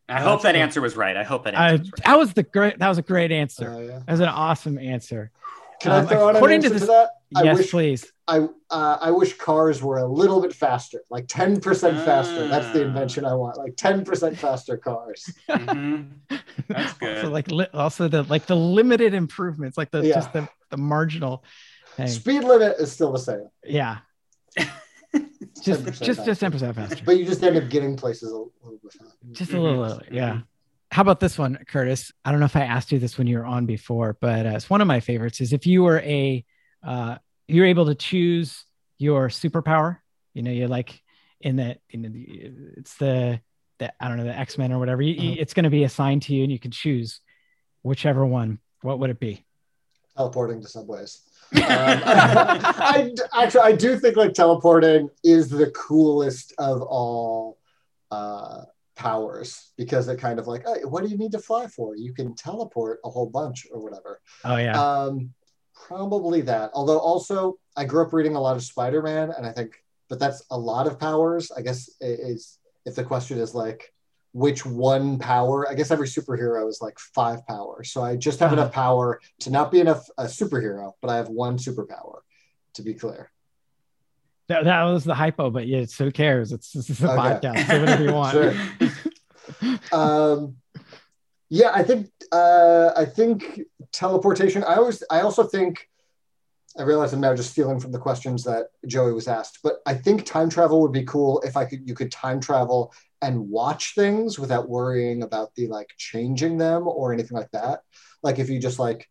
[0.09, 0.63] I hope that cool.
[0.63, 1.17] answer was right.
[1.17, 1.91] I hope that I, was right.
[2.05, 2.79] that was the great.
[2.79, 3.73] That was a great answer.
[3.73, 3.99] Uh, yeah.
[4.07, 5.33] That was an awesome answer.
[5.81, 7.11] Can Um, I throw out an according answer to to, this- that?
[7.37, 8.13] I yes, wish please.
[8.27, 11.63] I uh, I wish cars were a little bit faster, like 10%
[12.05, 12.49] faster.
[12.49, 15.31] That's the invention I want, like 10% faster cars.
[15.49, 16.11] Mhm.
[16.69, 17.17] That's good.
[17.19, 20.15] Also, like li- also the like the limited improvements, like the Yeah.
[20.15, 21.45] just the the marginal
[21.97, 22.07] thing.
[22.09, 23.99] Speed limit is still the same, Yeah.
[25.63, 27.03] just 10% just just ten percent faster.
[27.05, 28.53] but you just end up getting places a little
[28.83, 29.17] bit faster.
[29.33, 30.41] Just a little, yeah.
[30.91, 32.13] how about this one, Curtis?
[32.25, 34.51] I don't know if I asked you this when you were on before, but uh,
[34.51, 35.41] it's one of my favorites.
[35.41, 36.45] Is if you were a
[36.83, 38.65] uh, you're able to choose
[38.99, 39.99] your superpower.
[40.35, 41.03] You know, you're like
[41.41, 42.11] in the in the
[42.77, 43.41] it's the
[43.79, 45.03] the I don't know the X Men or whatever.
[45.03, 45.41] You, mm-hmm.
[45.41, 47.21] It's going to be assigned to you, and you can choose
[47.83, 48.59] whichever one.
[48.83, 49.45] What would it be?
[50.17, 51.23] Teleporting to subways.
[51.55, 57.59] um, I, I, actually I do think like teleporting is the coolest of all
[58.11, 58.63] uh,
[58.97, 61.97] powers because it kind of like, hey, what do you need to fly for?
[61.97, 64.21] You can teleport a whole bunch or whatever.
[64.45, 64.79] Oh yeah.
[64.79, 65.33] Um,
[65.87, 66.71] probably that.
[66.75, 70.43] Although also I grew up reading a lot of Spider-Man, and I think, but that's
[70.51, 71.51] a lot of powers.
[71.51, 73.93] I guess is if the question is like
[74.33, 78.53] which one power i guess every superhero is like five powers so i just have
[78.53, 78.61] uh-huh.
[78.61, 82.21] enough power to not be enough a superhero but i have one superpower
[82.75, 83.31] to be clear
[84.49, 86.53] that, that was the hypo, but yeah, so who cares?
[86.53, 87.49] It's, it's a okay.
[87.49, 87.67] podcast.
[87.67, 89.93] Say whatever you want.
[89.93, 90.57] um,
[91.51, 93.61] yeah, I think uh, I think
[93.93, 94.65] teleportation.
[94.65, 95.89] I always I also think
[96.79, 99.95] I realize I'm now just stealing from the questions that Joey was asked, but I
[99.95, 102.93] think time travel would be cool if I could you could time travel
[103.23, 107.81] and watch things without worrying about the like changing them or anything like that.
[108.23, 109.09] Like if you just like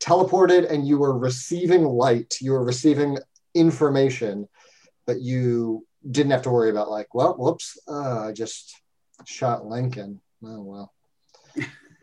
[0.00, 3.18] teleported and you were receiving light, you were receiving
[3.54, 4.48] information,
[5.06, 8.80] but you didn't have to worry about like, well, whoops, uh, I just
[9.26, 10.20] shot Lincoln.
[10.42, 10.94] Oh well.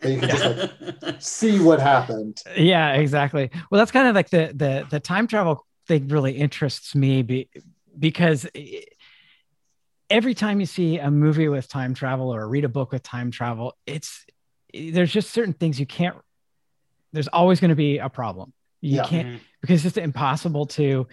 [0.02, 2.42] But you can just like see what happened.
[2.58, 3.50] Yeah, exactly.
[3.70, 7.50] Well, that's kind of like the the the time travel thing really interests me be,
[7.98, 8.48] because
[10.10, 13.32] every time you see a movie with time travel or read a book with time
[13.32, 14.26] travel, it's
[14.74, 16.18] there's just certain things you can't.
[17.14, 18.54] There's always going to be a problem.
[18.82, 19.06] You yeah.
[19.06, 19.38] can't mm-hmm.
[19.62, 21.08] because it's impossible to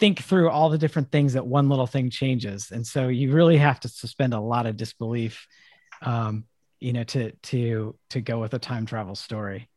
[0.00, 3.56] think through all the different things that one little thing changes and so you really
[3.56, 5.46] have to suspend a lot of disbelief
[6.02, 6.44] um,
[6.80, 9.68] you know to to to go with a time travel story?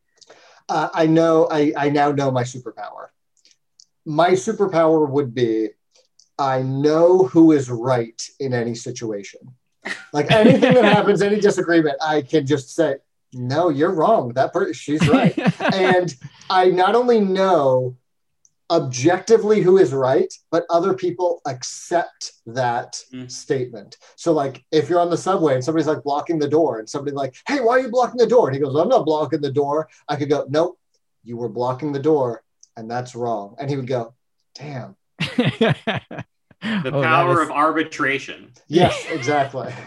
[0.67, 3.07] Uh, i know I, I now know my superpower.
[4.05, 5.69] My superpower would be
[6.37, 9.41] i know who is right in any situation.
[10.13, 12.97] Like anything that happens any disagreement i can just say
[13.33, 14.33] no you're wrong.
[14.33, 15.37] That person she's right.
[15.73, 16.13] And
[16.49, 17.95] i not only know
[18.71, 23.29] objectively who is right, but other people accept that mm.
[23.29, 23.97] statement.
[24.15, 27.15] So, like, if you're on the subway and somebody's like blocking the door, and somebody's
[27.15, 29.51] like, "Hey, why are you blocking the door?" and he goes, "I'm not blocking the
[29.51, 30.79] door." I could go, "Nope,
[31.23, 32.43] you were blocking the door,
[32.77, 34.13] and that's wrong." And he would go,
[34.55, 35.85] "Damn." the
[36.61, 37.49] oh, power is...
[37.49, 38.51] of arbitration.
[38.67, 39.73] Yes, exactly.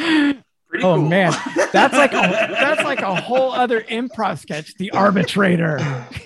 [0.70, 1.08] Pretty oh cool.
[1.08, 1.32] man,
[1.72, 4.74] that's like a, that's like a whole other improv sketch.
[4.76, 6.06] The arbitrator.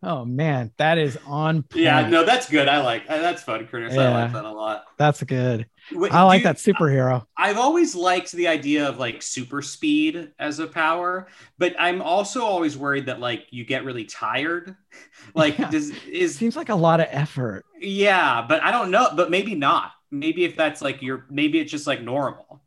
[0.00, 1.64] Oh man, that is on.
[1.64, 1.82] Point.
[1.82, 2.68] Yeah, no, that's good.
[2.68, 3.94] I like that's fun, Curtis.
[3.94, 4.84] Yeah, I like that a lot.
[4.96, 5.66] That's good.
[5.90, 7.26] Wait, I like you, that superhero.
[7.36, 11.26] I've always liked the idea of like super speed as a power,
[11.58, 14.76] but I'm also always worried that like you get really tired.
[15.34, 15.70] Like, yeah.
[15.70, 17.64] does is seems like a lot of effort.
[17.80, 19.10] Yeah, but I don't know.
[19.14, 19.92] But maybe not.
[20.10, 22.62] Maybe if that's like your, maybe it's just like normal.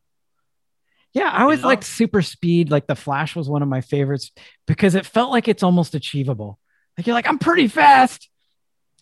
[1.14, 1.70] Yeah, I always you know?
[1.70, 2.72] liked super speed.
[2.72, 4.32] Like the Flash was one of my favorites
[4.66, 6.58] because it felt like it's almost achievable.
[6.98, 8.30] Like you're like, I'm pretty fast.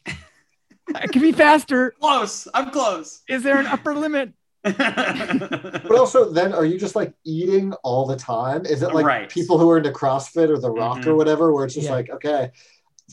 [0.07, 1.91] I can be faster.
[2.01, 2.47] Close.
[2.53, 3.21] I'm close.
[3.29, 4.33] Is there an upper limit?
[4.63, 8.65] but also, then are you just like eating all the time?
[8.65, 9.29] Is it like right.
[9.29, 11.11] people who are into CrossFit or The Rock mm-hmm.
[11.11, 11.93] or whatever, where it's just yeah.
[11.93, 12.51] like, okay,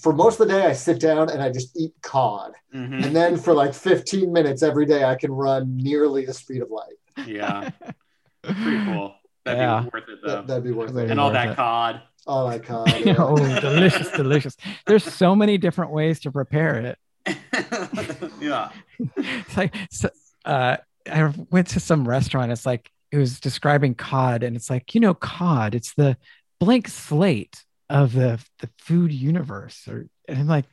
[0.01, 2.53] for most of the day, I sit down and I just eat cod.
[2.75, 3.05] Mm-hmm.
[3.05, 6.71] And then for like 15 minutes every day, I can run nearly the speed of
[6.71, 7.27] light.
[7.27, 7.71] Yeah.
[8.55, 9.15] Pretty cool.
[9.45, 9.81] That'd yeah.
[9.83, 10.43] be worth it though.
[10.43, 11.11] That'd be worth it.
[11.11, 11.57] And all that it.
[11.57, 12.03] cod.
[12.27, 12.93] All that cod.
[13.05, 13.15] Yeah.
[13.19, 14.57] oh, delicious, delicious.
[14.87, 16.99] There's so many different ways to prepare it.
[18.41, 18.71] yeah.
[19.17, 20.11] It's like so,
[20.45, 20.77] uh,
[21.11, 22.53] I went to some restaurant.
[22.53, 25.75] It's like it was describing cod, and it's like you know cod.
[25.75, 26.17] It's the
[26.59, 29.87] blank slate of the the food universe.
[29.89, 30.67] Or and I'm like,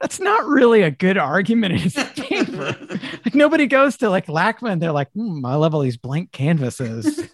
[0.00, 1.74] that's not really a good argument
[2.56, 2.98] favor.
[3.24, 4.80] like nobody goes to like LACMA.
[4.80, 7.28] They're like, hmm, I love all these blank canvases.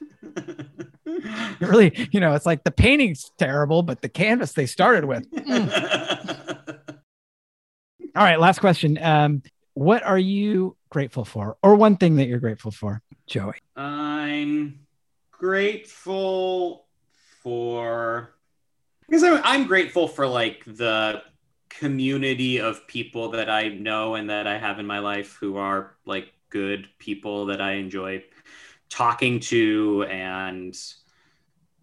[1.61, 5.31] really, you know, it's like the painting's terrible, but the canvas they started with.
[5.31, 6.79] Mm.
[8.17, 8.99] all right, last question.
[9.03, 9.43] Um,
[9.75, 13.55] what are you grateful for, or one thing that you're grateful for, Joey?
[13.77, 14.81] I'm
[15.31, 16.87] grateful
[17.43, 18.35] for
[19.07, 21.23] because I'm, I'm grateful for like the
[21.79, 25.97] community of people that I know and that I have in my life who are
[26.05, 28.25] like good people that I enjoy
[28.89, 30.77] talking to and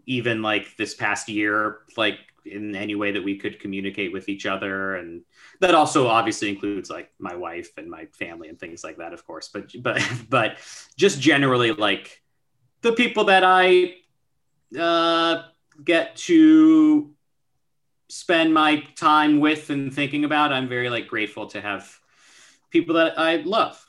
[0.06, 4.46] even like this past year like in any way that we could communicate with each
[4.46, 4.96] other.
[4.96, 5.22] And
[5.60, 9.26] that also obviously includes like my wife and my family and things like that of
[9.26, 9.50] course.
[9.50, 10.58] But but but
[10.98, 12.22] just generally like
[12.82, 13.96] the people that i
[14.80, 15.44] uh,
[15.84, 17.14] get to
[18.10, 21.98] spend my time with and thinking about i'm very like grateful to have
[22.72, 23.84] people that i love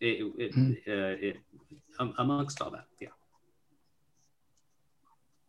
[0.00, 0.76] it, it, mm.
[0.88, 1.36] uh, it
[2.18, 3.08] amongst all that yeah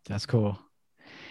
[0.08, 0.58] that's cool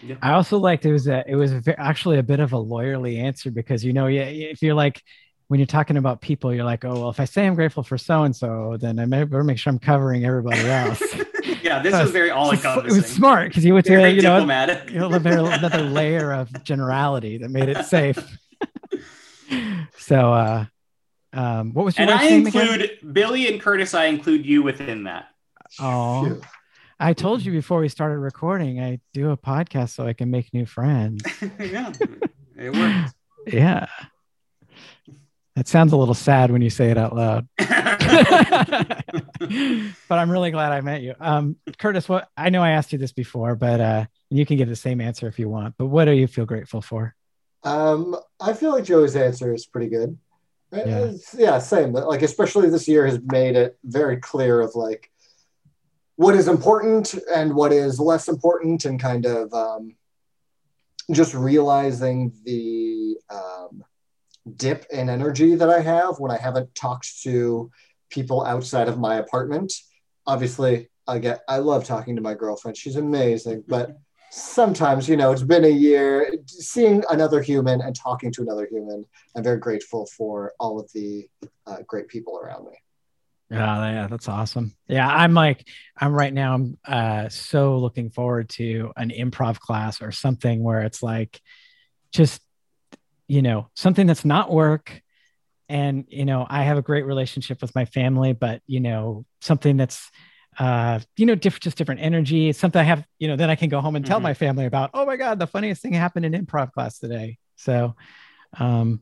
[0.02, 0.16] yeah.
[0.20, 3.18] I also liked it was a, it was a, actually a bit of a lawyerly
[3.18, 5.02] answer because you know yeah if you're like
[5.48, 7.96] when you're talking about people you're like oh well if I say I'm grateful for
[7.96, 11.02] so and so then I better make sure I'm covering everybody else.
[11.62, 12.96] yeah, this so was very all encompassing.
[12.96, 14.38] It was smart because you would say you know,
[14.88, 18.18] you know another layer of generality that made it safe.
[19.98, 20.64] so uh
[21.32, 23.12] um what was your and I include again?
[23.12, 23.94] Billy and Curtis.
[23.94, 25.28] I include you within that.
[25.80, 26.40] Oh,
[27.00, 30.54] I told you before we started recording, I do a podcast so I can make
[30.54, 31.22] new friends.
[31.58, 31.92] yeah,
[32.56, 33.14] it works.
[33.46, 33.86] Yeah.
[35.56, 37.48] That sounds a little sad when you say it out loud.
[40.08, 41.14] but I'm really glad I met you.
[41.20, 44.68] Um, Curtis, what I know I asked you this before, but uh, you can give
[44.68, 45.74] the same answer if you want.
[45.78, 47.14] But what do you feel grateful for?
[47.62, 50.18] Um, I feel like Joey's answer is pretty good.
[50.72, 51.12] Yeah.
[51.36, 51.92] yeah, same.
[51.92, 55.10] Like especially this year has made it very clear of like
[56.16, 59.94] what is important and what is less important and kind of um,
[61.12, 63.84] just realizing the um,
[64.56, 67.70] dip in energy that I have when I haven't talked to
[68.10, 69.72] people outside of my apartment.
[70.26, 72.76] Obviously, I get I love talking to my girlfriend.
[72.76, 73.96] She's amazing, but
[74.30, 79.04] sometimes you know it's been a year seeing another human and talking to another human.
[79.36, 81.28] I'm very grateful for all of the
[81.66, 82.78] uh, great people around me.
[83.50, 84.74] Yeah, yeah, that's awesome.
[84.88, 86.54] Yeah, I'm like, I'm right now.
[86.54, 91.40] I'm uh, so looking forward to an improv class or something where it's like,
[92.10, 92.40] just,
[93.28, 95.02] you know, something that's not work.
[95.68, 99.76] And you know, I have a great relationship with my family, but you know, something
[99.76, 100.10] that's,
[100.58, 102.50] uh, you know, different, just different energy.
[102.50, 104.24] It's something I have, you know, then I can go home and tell mm-hmm.
[104.24, 104.90] my family about.
[104.94, 107.38] Oh my god, the funniest thing happened in improv class today.
[107.56, 107.96] So,
[108.58, 109.00] um,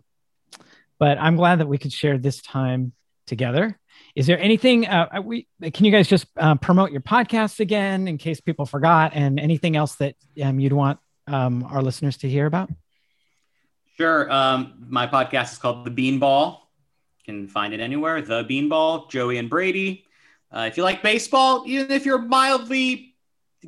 [0.98, 2.92] but I'm glad that we could share this time
[3.26, 3.78] together
[4.14, 8.08] is there anything uh, uh, we can you guys just uh, promote your podcast again
[8.08, 12.28] in case people forgot, and anything else that um, you'd want um, our listeners to
[12.28, 12.70] hear about?
[13.96, 14.30] Sure.
[14.30, 16.58] Um, my podcast is called The Beanball.
[17.18, 18.22] You can find it anywhere.
[18.22, 20.06] The Beanball, Joey and Brady.
[20.50, 23.14] Uh, if you like baseball, even if you're mildly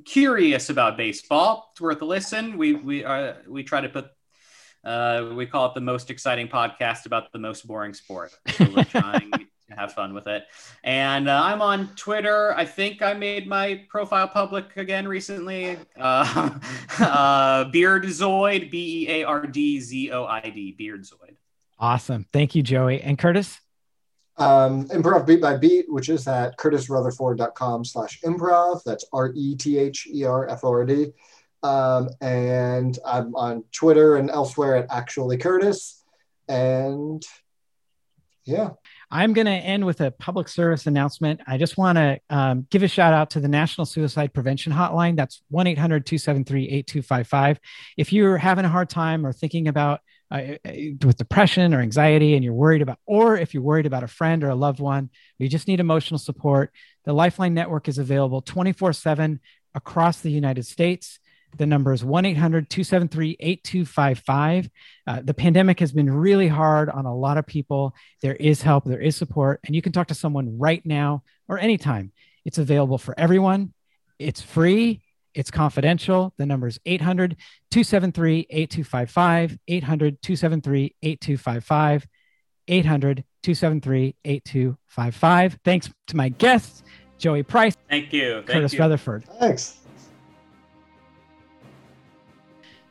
[0.05, 2.59] curious about baseball, it's worth a listen.
[2.59, 4.07] We we uh, we try to put
[4.85, 8.33] uh, we call it the most exciting podcast about the most boring sport.
[8.49, 9.31] So we're trying
[9.77, 10.47] have fun with it.
[10.83, 12.55] And uh, I'm on Twitter.
[12.57, 15.77] I think I made my profile public again recently.
[15.99, 16.51] Uh,
[16.99, 21.37] uh, Beardzoid, B E A R D Z O I D, Beardzoid.
[21.79, 22.27] Awesome.
[22.33, 23.03] Thank you, Joey.
[23.03, 23.61] And Curtis?
[24.37, 28.83] Um, improv beat by beat, which is at curtisrutherford.com slash improv.
[28.85, 31.13] That's R E T H E R F O R D.
[31.63, 36.03] Um, and I'm on Twitter and elsewhere at actually Curtis.
[36.49, 37.25] And
[38.45, 38.71] yeah.
[39.15, 41.41] I'm going to end with a public service announcement.
[41.47, 45.15] I just want to um, give a shout out to the National Suicide Prevention Hotline.
[45.15, 47.61] That's 1 800 273 8255.
[47.97, 50.01] If you're having a hard time or thinking about
[50.33, 50.73] uh, uh,
[51.07, 54.43] with depression or anxiety and you're worried about, or if you're worried about a friend
[54.43, 56.73] or a loved one, you just need emotional support,
[57.05, 59.39] the Lifeline Network is available 24 7
[59.77, 61.21] across the United States.
[61.57, 64.71] The number is 1 800 273 8255.
[65.07, 67.95] Uh, the pandemic has been really hard on a lot of people.
[68.23, 71.59] There is help, there is support, and you can talk to someone right now or
[71.59, 72.13] anytime.
[72.45, 73.73] It's available for everyone.
[74.19, 75.03] It's free,
[75.35, 76.33] it's confidential.
[76.39, 77.37] The number is 800
[77.71, 79.59] 273 8255.
[79.67, 82.07] 800 273 8255.
[82.67, 85.59] 800 273 8255.
[85.65, 86.83] Thanks to my guests,
[87.19, 87.77] Joey Price.
[87.91, 88.35] Thank you.
[88.35, 88.79] Thank Curtis you.
[88.81, 89.25] Rutherford.
[89.39, 89.84] Thanks.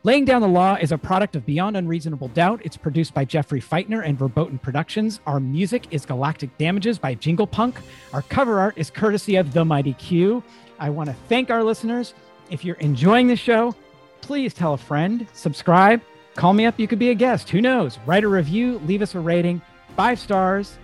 [0.06, 2.60] Laying Down the Law is a product of Beyond Unreasonable Doubt.
[2.62, 5.18] It's produced by Jeffrey Feitner and Verboten Productions.
[5.26, 7.76] Our music is Galactic Damages by Jingle Punk.
[8.12, 10.42] Our cover art is courtesy of The Mighty Q.
[10.78, 12.12] I want to thank our listeners.
[12.50, 13.74] If you're enjoying the show,
[14.20, 16.02] please tell a friend, subscribe,
[16.34, 16.78] call me up.
[16.78, 17.48] You could be a guest.
[17.48, 17.98] Who knows?
[18.04, 19.62] Write a review, leave us a rating,
[19.96, 20.76] five stars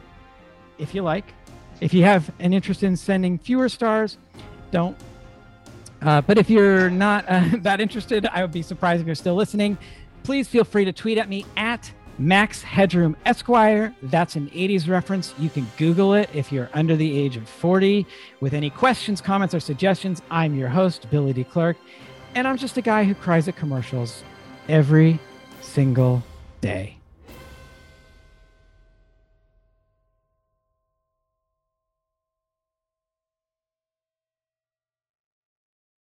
[0.79, 1.35] if you like.
[1.83, 4.17] If you have an interest in sending fewer stars,
[4.71, 4.97] don't
[6.03, 9.35] uh, but if you're not uh, that interested, I would be surprised if you're still
[9.35, 9.79] listening.
[10.23, 13.95] Please feel free to tweet at me at Max Headroom Esquire.
[14.03, 15.35] That's an 80s reference.
[15.39, 18.07] You can Google it if you're under the age of 40.
[18.41, 21.45] With any questions, comments, or suggestions, I'm your host, Billy D.
[21.45, 21.79] Clark,
[22.35, 24.23] and I'm just a guy who cries at commercials
[24.69, 25.19] every
[25.63, 26.23] single
[26.61, 27.00] day.